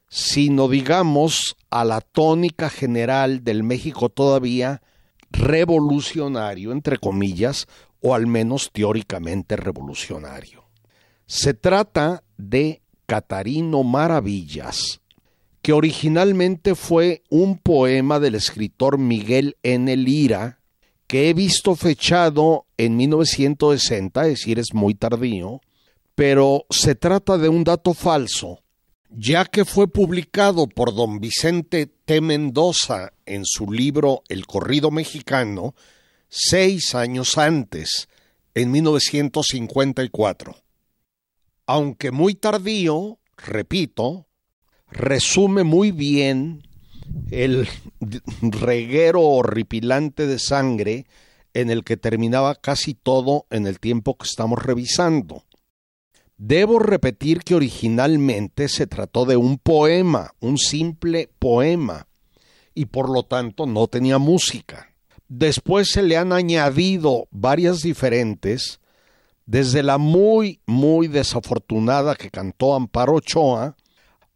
sino 0.07 0.67
digamos 0.67 1.55
a 1.71 1.85
la 1.85 2.01
tónica 2.01 2.69
general 2.69 3.43
del 3.43 3.63
México 3.63 4.09
todavía 4.09 4.83
revolucionario, 5.31 6.71
entre 6.71 6.99
comillas, 6.99 7.65
o 7.99 8.13
al 8.13 8.27
menos 8.27 8.69
teóricamente 8.71 9.55
revolucionario. 9.55 10.65
Se 11.25 11.55
trata 11.55 12.23
de 12.37 12.83
Catarino 13.07 13.83
Maravillas, 13.83 14.99
que 15.61 15.73
originalmente 15.73 16.75
fue 16.75 17.23
un 17.29 17.57
poema 17.57 18.19
del 18.19 18.35
escritor 18.35 18.97
Miguel 18.97 19.57
N. 19.63 19.95
Lira, 19.97 20.59
que 21.07 21.29
he 21.29 21.33
visto 21.33 21.75
fechado 21.75 22.65
en 22.77 22.97
1960, 22.97 24.23
es 24.23 24.27
decir, 24.27 24.59
es 24.59 24.73
muy 24.73 24.93
tardío, 24.93 25.61
pero 26.15 26.65
se 26.69 26.95
trata 26.95 27.37
de 27.37 27.47
un 27.47 27.63
dato 27.63 27.93
falso, 27.93 28.59
ya 29.09 29.45
que 29.45 29.63
fue 29.63 29.87
publicado 29.87 30.67
por 30.67 30.93
don 30.93 31.19
Vicente 31.19 31.87
T. 31.87 32.19
Mendoza 32.21 33.13
en 33.25 33.45
su 33.45 33.71
libro 33.71 34.21
El 34.27 34.45
corrido 34.45 34.91
mexicano 34.91 35.73
seis 36.29 36.93
años 36.93 37.37
antes, 37.37 38.09
en 38.53 38.71
1954. 38.71 40.55
Aunque 41.67 42.11
muy 42.11 42.33
tardío, 42.33 43.19
repito, 43.35 44.27
resume 44.89 45.63
muy 45.63 45.91
bien 45.91 46.63
el 47.29 47.67
reguero 48.41 49.21
horripilante 49.21 50.27
de 50.27 50.39
sangre 50.39 51.05
en 51.53 51.69
el 51.69 51.83
que 51.83 51.97
terminaba 51.97 52.55
casi 52.55 52.93
todo 52.93 53.45
en 53.49 53.67
el 53.67 53.79
tiempo 53.79 54.17
que 54.17 54.25
estamos 54.25 54.63
revisando. 54.63 55.43
Debo 56.37 56.77
repetir 56.77 57.39
que 57.39 57.55
originalmente 57.55 58.69
se 58.69 58.85
trató 58.85 59.25
de 59.25 59.37
un 59.37 59.57
poema, 59.57 60.35
un 60.39 60.57
simple 60.57 61.31
poema, 61.39 62.07
y 62.75 62.85
por 62.85 63.09
lo 63.09 63.23
tanto 63.23 63.65
no 63.65 63.87
tenía 63.87 64.19
música. 64.19 64.93
Después 65.27 65.89
se 65.89 66.03
le 66.03 66.15
han 66.15 66.31
añadido 66.31 67.27
varias 67.31 67.81
diferentes, 67.81 68.79
desde 69.47 69.81
la 69.81 69.97
muy, 69.97 70.61
muy 70.67 71.07
desafortunada 71.07 72.15
que 72.15 72.29
cantó 72.29 72.75
Amparo 72.75 73.15
Ochoa, 73.15 73.75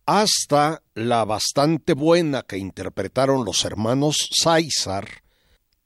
hasta 0.06 0.82
la 0.96 1.26
bastante 1.26 1.94
buena 1.94 2.42
que 2.44 2.58
interpretaron 2.58 3.46
los 3.46 3.64
hermanos 3.66 4.30
Sáizar, 4.32 5.08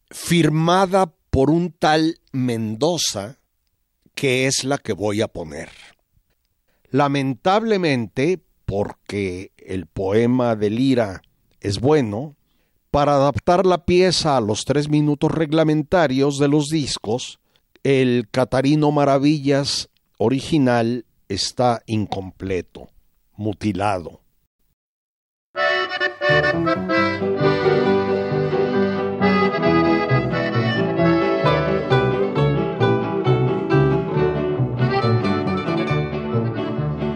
firmada 0.09 1.11
por 1.31 1.49
un 1.49 1.71
tal 1.71 2.19
Mendoza, 2.31 3.39
que 4.13 4.45
es 4.45 4.63
la 4.63 4.77
que 4.77 4.93
voy 4.93 5.21
a 5.21 5.27
poner. 5.27 5.69
Lamentablemente, 6.91 8.45
porque 8.65 9.51
el 9.57 9.87
poema 9.87 10.55
de 10.55 10.69
Lira 10.69 11.21
es 11.59 11.79
bueno, 11.79 12.35
para 12.91 13.15
adaptar 13.15 13.65
la 13.65 13.85
pieza 13.85 14.37
a 14.37 14.41
los 14.41 14.65
tres 14.65 14.87
minutos 14.87 15.31
reglamentarios 15.31 16.37
de 16.37 16.47
los 16.47 16.69
discos, 16.69 17.39
el 17.85 18.27
Catarino 18.31 18.91
Maravillas 18.91 19.89
original 20.17 21.05
está 21.29 21.83
incompleto, 21.85 22.89
mutilado. 23.37 24.21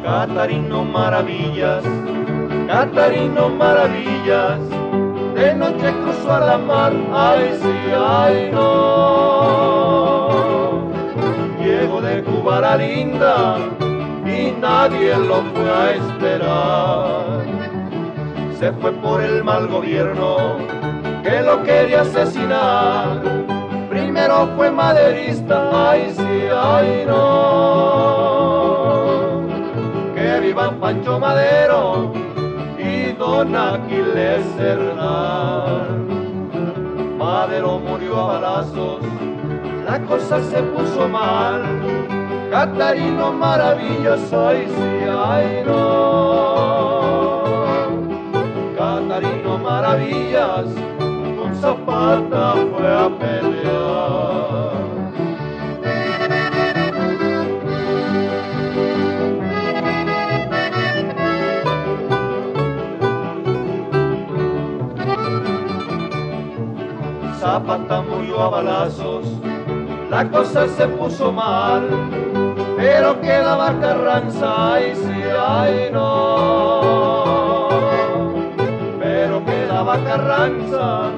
Catarino 0.03 0.85
Maravillas, 0.85 1.83
Catarino 2.67 3.49
Maravillas, 3.49 4.59
de 5.33 5.55
noche 5.55 5.91
cruzó 6.03 6.31
a 6.31 6.39
la 6.41 6.57
mar, 6.59 6.93
ay 7.11 7.57
sí, 7.59 7.91
ay 7.91 8.51
no. 8.51 9.08
Linda 12.77 13.57
y 14.25 14.51
nadie 14.51 15.15
lo 15.17 15.41
fue 15.53 15.69
a 15.69 15.91
esperar. 15.91 17.45
Se 18.59 18.71
fue 18.73 18.91
por 18.91 19.21
el 19.21 19.43
mal 19.43 19.67
gobierno 19.67 20.57
que 21.23 21.41
lo 21.41 21.63
quería 21.63 22.01
asesinar. 22.01 23.21
Primero 23.89 24.47
fue 24.55 24.69
maderista, 24.69 25.89
ay 25.91 26.13
sí, 26.15 26.47
ay 26.53 27.05
no. 27.07 28.29
Que 30.13 30.39
viva 30.41 30.71
Pancho 30.79 31.19
Madero 31.19 32.11
y 32.77 33.13
don 33.13 33.55
Aquiles 33.55 34.45
Hernán. 34.59 36.07
Madero 37.17 37.79
murió 37.79 38.19
a 38.19 38.39
balazos, 38.39 39.01
la 39.85 39.99
cosa 40.01 40.41
se 40.43 40.61
puso 40.63 41.07
mal. 41.07 41.78
Catarino 42.49 43.31
Maravillas, 43.31 44.33
ay 44.33 44.65
sí, 44.67 45.05
ay 45.07 45.63
no. 45.65 46.89
Catarino 48.75 49.57
Maravillas, 49.59 50.65
con 51.37 51.55
Zapata 51.55 52.55
fue 52.55 52.87
a 52.91 53.09
pelear. 53.19 54.49
Zapata 67.39 68.01
murió 68.01 68.41
a 68.41 68.49
balazos, 68.49 69.25
la 70.09 70.27
cosa 70.29 70.67
se 70.67 70.87
puso 70.87 71.31
mal, 71.31 72.08
pero 72.79 73.19
quedaba 73.19 73.77
Carranza, 73.81 74.73
ay 74.75 74.95
sí, 74.95 75.21
ay 75.37 75.89
no. 75.91 77.67
Pero 79.01 79.43
quedaba 79.43 79.97
Carranza 80.05 81.11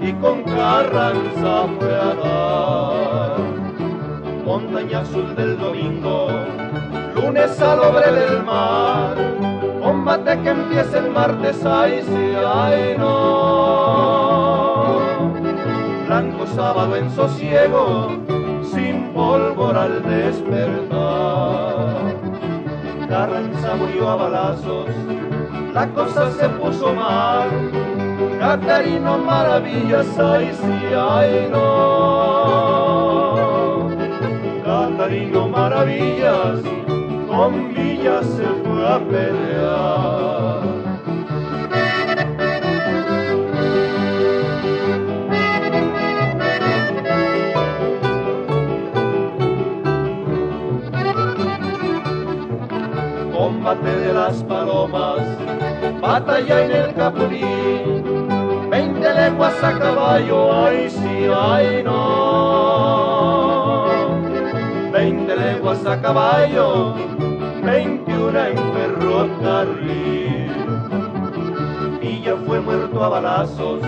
y 0.00 0.14
con 0.14 0.42
Carranza 0.44 1.66
fue 1.78 1.94
a 1.94 2.14
dar. 2.14 3.40
Montaña 4.46 5.00
azul 5.00 5.36
del 5.36 5.58
domingo, 5.58 6.28
lunes 7.14 7.60
al 7.60 7.80
obre 7.80 8.10
del 8.10 8.42
mar, 8.42 9.14
combate 9.82 10.40
que 10.40 10.48
empieza 10.48 10.98
el 10.98 11.10
martes, 11.10 11.62
ay 11.66 12.02
sí, 12.06 12.34
ay 12.42 12.96
no 12.96 14.52
blanco 16.12 16.46
sábado 16.46 16.94
en 16.96 17.10
sosiego, 17.10 18.08
sin 18.62 19.14
pólvora 19.14 19.84
al 19.84 20.02
despertar. 20.02 20.91
Carranza 23.12 23.74
murió 23.76 24.08
a 24.08 24.16
balazos, 24.16 24.86
la 25.74 25.86
cosa 25.88 26.32
se 26.32 26.48
puso 26.48 26.94
mal. 26.94 27.50
Catarino 28.40 29.18
Maravillas, 29.18 30.18
ay 30.18 30.50
sí, 30.54 30.94
ay 30.98 31.50
no. 31.52 32.80
Catarino 34.64 35.46
Maravillas, 35.46 36.60
con 37.28 37.74
Villa 37.74 38.22
se 38.22 38.46
fue 38.64 38.88
a 38.88 38.98
pelear. 38.98 40.31
De 54.02 54.12
las 54.12 54.42
palomas, 54.42 55.20
batalla 56.00 56.64
en 56.64 56.70
el 56.72 56.94
Capulín, 56.94 58.28
veinte 58.68 59.14
leguas 59.14 59.62
a 59.62 59.78
caballo, 59.78 60.52
ay 60.64 60.90
sí, 60.90 61.28
ay 61.32 61.82
no. 61.84 61.92
Veinte 64.92 65.36
leguas 65.36 65.86
a 65.86 66.00
caballo, 66.00 66.94
veintiuna 67.62 68.48
en 68.48 68.58
ferrocarril. 68.74 70.50
Villa 72.00 72.34
fue 72.44 72.60
muerto 72.60 73.04
a 73.04 73.08
balazos, 73.08 73.80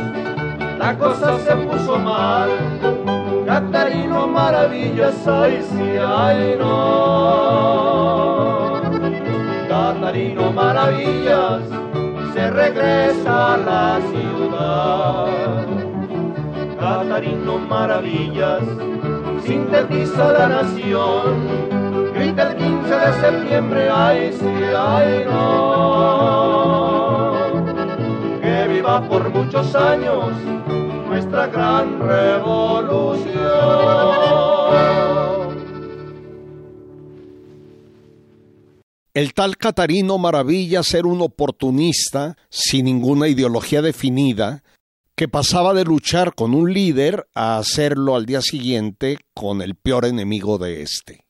la 0.79 0.97
cosa 0.97 1.39
se 1.41 1.57
puso 1.57 1.99
mal. 1.99 2.51
Catarino 3.47 4.29
Maravillas, 4.29 5.27
ay 5.27 5.61
sí, 5.71 5.99
ay 5.99 6.57
no. 6.59 8.24
Catarino 10.15 10.47
Maravillas 10.53 11.63
se 12.35 12.49
regresa 12.49 13.55
a 13.55 13.57
la 13.57 14.01
ciudad. 14.13 15.27
Catarino 16.79 17.59
Maravillas 17.59 18.63
sintetiza 19.45 20.33
la 20.33 20.47
nación. 20.47 21.49
Grita 22.15 22.53
el 22.53 22.59
15 22.59 22.95
de 22.95 23.13
septiembre, 23.15 23.91
ay 23.91 24.33
sí, 24.39 24.55
ay 24.79 25.25
no. 25.27 27.33
Que 28.41 28.69
viva 28.69 29.03
por 29.09 29.29
muchos 29.31 29.75
años 29.75 30.31
nuestra 31.09 31.49
gran 31.49 31.99
revolución. 31.99 34.04
El 39.15 39.33
tal 39.33 39.57
Catarino 39.57 40.19
Maravillas 40.19 40.93
era 40.93 41.07
un 41.07 41.23
oportunista 41.23 42.37
sin 42.51 42.87
ninguna 42.87 43.29
ideología 43.29 43.81
definida 43.81 44.65
que 45.15 45.29
pasaba 45.29 45.73
de 45.73 45.85
luchar 45.85 46.35
con 46.35 46.53
un 46.53 46.73
líder 46.73 47.29
a 47.33 47.59
hacerlo 47.59 48.17
al 48.17 48.27
día 48.27 48.43
siguiente 48.43 49.19
con 49.33 49.63
el 49.63 49.77
peor 49.77 50.05
enemigo 50.05 50.59
de 50.59 50.83
éste. 50.83 51.27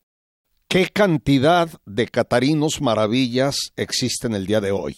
¿Qué 0.66 0.89
cantidad 0.89 1.68
de 1.85 2.09
Catarinos 2.09 2.80
Maravillas 2.80 3.55
existe 3.76 4.28
en 4.28 4.35
el 4.35 4.47
día 4.47 4.62
de 4.62 4.72
hoy? 4.72 4.97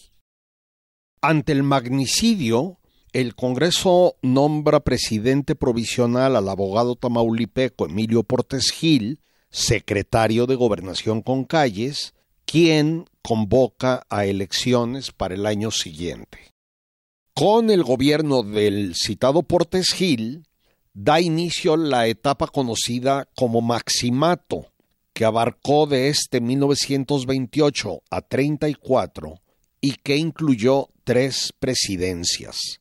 Ante 1.20 1.50
el 1.50 1.64
magnicidio, 1.64 2.78
el 3.12 3.34
Congreso 3.34 4.14
nombra 4.22 4.78
presidente 4.78 5.56
provisional 5.56 6.36
al 6.36 6.48
abogado 6.48 6.94
tamaulipeco 6.94 7.86
Emilio 7.86 8.22
Portes 8.22 8.70
Gil, 8.70 9.18
secretario 9.50 10.46
de 10.46 10.54
Gobernación 10.54 11.20
con 11.20 11.44
Calles, 11.44 12.14
quien 12.46 13.06
convoca 13.22 14.06
a 14.08 14.24
elecciones 14.24 15.10
para 15.12 15.34
el 15.34 15.46
año 15.46 15.70
siguiente. 15.70 16.38
Con 17.34 17.70
el 17.70 17.82
gobierno 17.82 18.42
del 18.42 18.94
citado 18.94 19.42
Portes 19.42 19.92
Gil, 19.92 20.46
da 20.94 21.20
inicio 21.20 21.76
la 21.76 22.06
etapa 22.06 22.46
conocida 22.46 23.28
como 23.34 23.60
Maximato, 23.60 24.72
que 25.12 25.24
abarcó 25.26 25.86
de 25.86 26.08
este 26.08 26.40
1928 26.40 28.02
a 28.10 28.22
34 28.22 29.40
y 29.80 29.92
que 29.96 30.16
incluyó 30.16 30.88
tres 31.04 31.52
presidencias. 31.58 32.78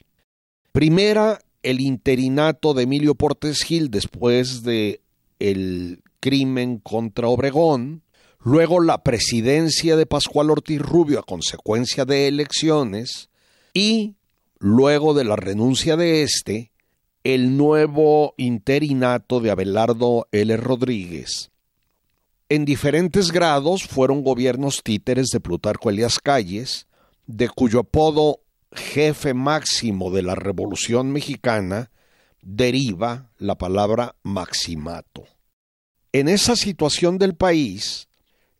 Primera, 0.72 1.40
el 1.64 1.82
interinato 1.82 2.74
de 2.74 2.84
Emilio 2.84 3.16
Portes 3.16 3.64
Gil 3.64 3.90
después 3.90 4.64
de 4.64 5.02
el 5.40 6.02
crimen 6.20 6.78
contra 6.78 7.28
Obregón, 7.28 8.04
luego 8.46 8.80
la 8.80 9.04
presidencia 9.04 9.96
de 9.96 10.06
Pascual 10.06 10.52
Ortiz 10.52 10.80
Rubio 10.80 11.20
a 11.20 11.24
consecuencia 11.24 12.06
de 12.06 12.28
elecciones 12.28 13.30
y 13.74 14.18
luego 14.60 15.16
de 15.16 15.24
la 15.24 15.36
renuncia 15.36 15.98
de 15.98 16.22
este, 16.22 16.72
el 17.24 17.58
nuevo 17.58 18.36
interinato 18.38 19.40
de 19.40 19.50
Abelardo 19.50 20.28
L. 20.32 20.56
Rodríguez. 20.58 21.50
En 22.48 22.66
diferentes 22.66 23.32
grados 23.32 23.84
fueron 23.84 24.24
gobiernos 24.24 24.84
títeres 24.84 25.30
de 25.30 25.40
Plutarco 25.40 25.90
Elias 25.90 26.20
Calles, 26.20 26.86
de 27.26 27.50
cuyo 27.50 27.80
apodo 27.80 28.42
jefe 28.72 29.34
máximo 29.34 30.12
de 30.12 30.22
la 30.22 30.36
Revolución 30.36 31.12
Mexicana 31.12 31.90
deriva 32.44 33.32
la 33.40 33.58
palabra 33.58 34.16
maximato. 34.22 35.24
En 36.12 36.28
esa 36.28 36.56
situación 36.56 37.18
del 37.18 37.36
país, 37.36 38.08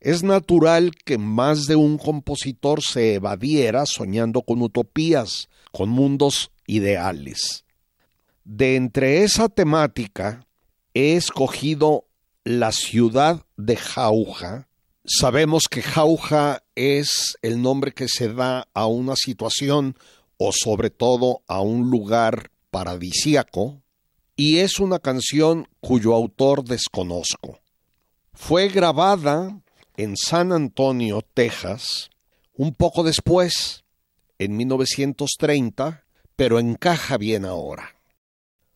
es 0.06 0.22
natural 0.22 0.92
que 1.04 1.18
más 1.18 1.66
de 1.66 1.74
un 1.74 1.98
compositor 1.98 2.80
se 2.80 3.14
evadiera 3.14 3.86
soñando 3.86 4.42
con 4.42 4.62
utopías, 4.62 5.48
con 5.72 5.88
mundos 5.88 6.52
ideales. 6.64 7.64
De 8.44 8.76
entre 8.76 9.24
esa 9.24 9.48
temática 9.48 10.46
he 10.94 11.16
escogido 11.16 12.04
la 12.44 12.70
ciudad 12.70 13.46
de 13.56 13.74
Jauja. 13.74 14.68
Sabemos 15.04 15.64
que 15.68 15.82
Jauja 15.82 16.62
es 16.76 17.36
el 17.42 17.60
nombre 17.60 17.92
que 17.92 18.06
se 18.06 18.32
da 18.32 18.68
a 18.74 18.86
una 18.86 19.16
situación 19.16 19.96
o 20.36 20.52
sobre 20.52 20.90
todo 20.90 21.42
a 21.48 21.60
un 21.60 21.90
lugar 21.90 22.52
paradisíaco 22.70 23.82
y 24.36 24.58
es 24.58 24.78
una 24.78 25.00
canción 25.00 25.66
cuyo 25.80 26.14
autor 26.14 26.62
desconozco. 26.62 27.58
Fue 28.32 28.68
grabada 28.68 29.62
en 29.96 30.16
San 30.16 30.52
Antonio, 30.52 31.22
Texas, 31.34 32.10
un 32.54 32.74
poco 32.74 33.02
después, 33.02 33.84
en 34.38 34.56
1930, 34.56 36.04
pero 36.36 36.58
encaja 36.58 37.16
bien 37.16 37.44
ahora. 37.44 37.96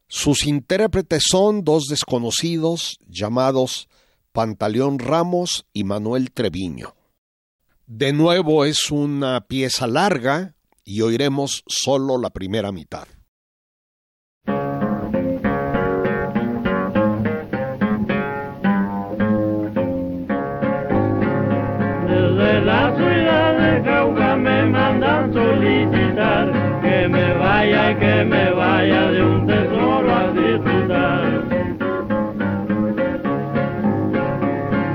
Sus 0.08 0.46
intérpretes 0.46 1.22
son 1.30 1.62
dos 1.62 1.86
desconocidos 1.86 2.98
llamados 3.06 3.88
Pantaleón 4.32 4.98
Ramos 4.98 5.66
y 5.72 5.84
Manuel 5.84 6.32
Treviño. 6.32 6.94
De 7.86 8.12
nuevo 8.12 8.64
es 8.64 8.90
una 8.90 9.40
pieza 9.42 9.86
larga 9.86 10.54
y 10.84 11.02
oiremos 11.02 11.62
solo 11.66 12.18
la 12.18 12.30
primera 12.30 12.72
mitad. 12.72 13.06
Desde 22.60 22.72
la 22.72 22.94
ciudad 22.94 23.58
de 23.58 23.82
Cauca 23.84 24.36
me 24.36 24.66
mandan 24.66 25.32
solicitar 25.32 26.52
que 26.82 27.08
me 27.08 27.32
vaya 27.32 27.98
que 27.98 28.22
me 28.22 28.50
vaya 28.50 29.10
de 29.12 29.22
un 29.22 29.46
tesoro 29.46 30.14
a 30.14 30.30
disfrutar. 30.32 31.22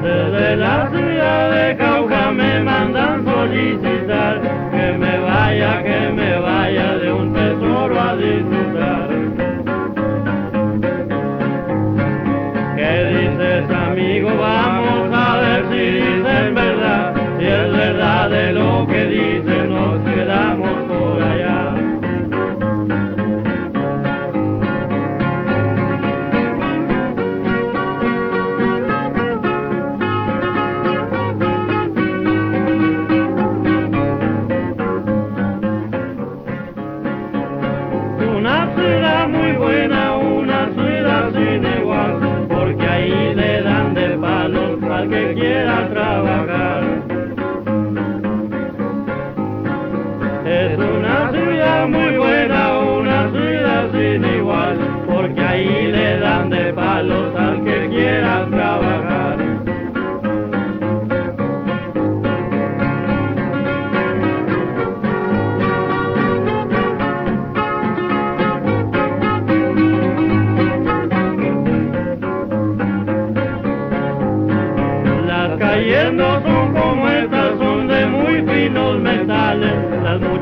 Desde 0.03 0.55
la 0.57 0.89
ciudad 0.91 1.51
de 1.55 1.77
Cauca 1.77 2.31
me 2.31 2.59
mandan 2.59 3.25
solicitar 3.25 4.41
que 4.71 4.97
me 4.99 5.17
vaya, 5.17 5.83
que 5.83 6.11
me 6.13 6.37
vaya 6.37 6.97
de 6.97 7.13
un 7.13 7.33
tesoro 7.33 7.99
a 7.99 8.15
disfrutar. 8.15 8.74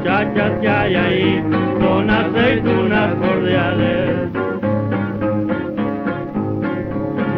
Muchachas 0.03 0.51
que 0.59 0.67
hay 0.67 0.95
ahí 0.95 1.43
son 1.79 2.09
aceitunas 2.09 3.15
cordiales. 3.15 4.29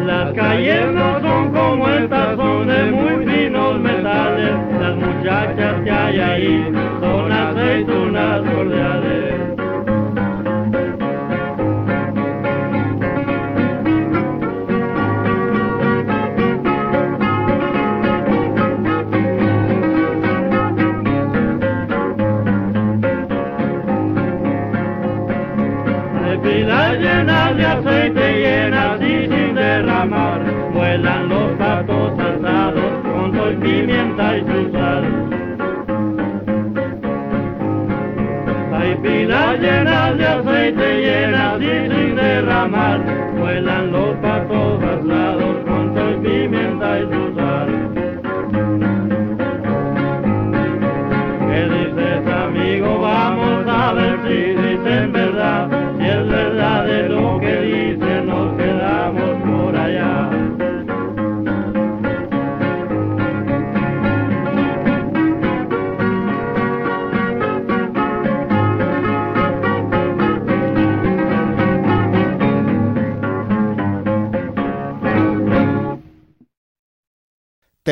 Las 0.04 0.32
calles 0.32 0.92
no 0.92 1.20
son 1.20 1.52
como 1.52 1.88
estas, 1.88 2.36
son 2.36 2.66
de 2.66 2.90
muy 2.90 3.24
finos 3.24 3.80
metales. 3.80 4.54
Las 4.80 4.96
muchachas 4.96 5.74
que 5.84 5.90
hay 5.92 6.18
ahí 6.18 6.65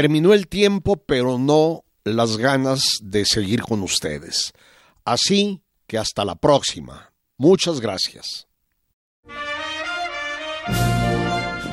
Terminó 0.04 0.34
el 0.34 0.48
tiempo, 0.48 0.96
pero 0.96 1.38
no 1.38 1.82
las 2.04 2.36
ganas 2.36 2.82
de 3.00 3.24
seguir 3.24 3.62
con 3.62 3.80
ustedes. 3.80 4.52
Así 5.02 5.62
que 5.86 5.96
hasta 5.96 6.26
la 6.26 6.34
próxima. 6.34 7.14
Muchas 7.38 7.80
gracias. 7.80 8.46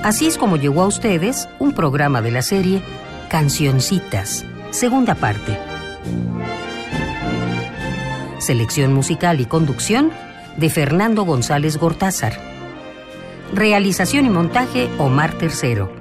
Así 0.02 0.28
es 0.28 0.38
como 0.38 0.56
llegó 0.56 0.84
a 0.84 0.88
ustedes 0.88 1.50
un 1.60 1.74
programa 1.74 2.22
de 2.22 2.32
la 2.32 2.42
serie 2.42 2.82
Cancioncitas, 3.30 4.46
segunda 4.70 5.16
parte. 5.16 5.58
Selección 8.40 8.94
musical 8.94 9.42
y 9.42 9.46
conducción 9.46 10.10
de 10.56 10.70
Fernando 10.70 11.26
González 11.26 11.76
Gortázar. 11.76 12.40
Realización 13.54 14.26
y 14.26 14.30
montaje 14.30 14.90
Omar 15.00 15.38
Tercero. 15.38 16.01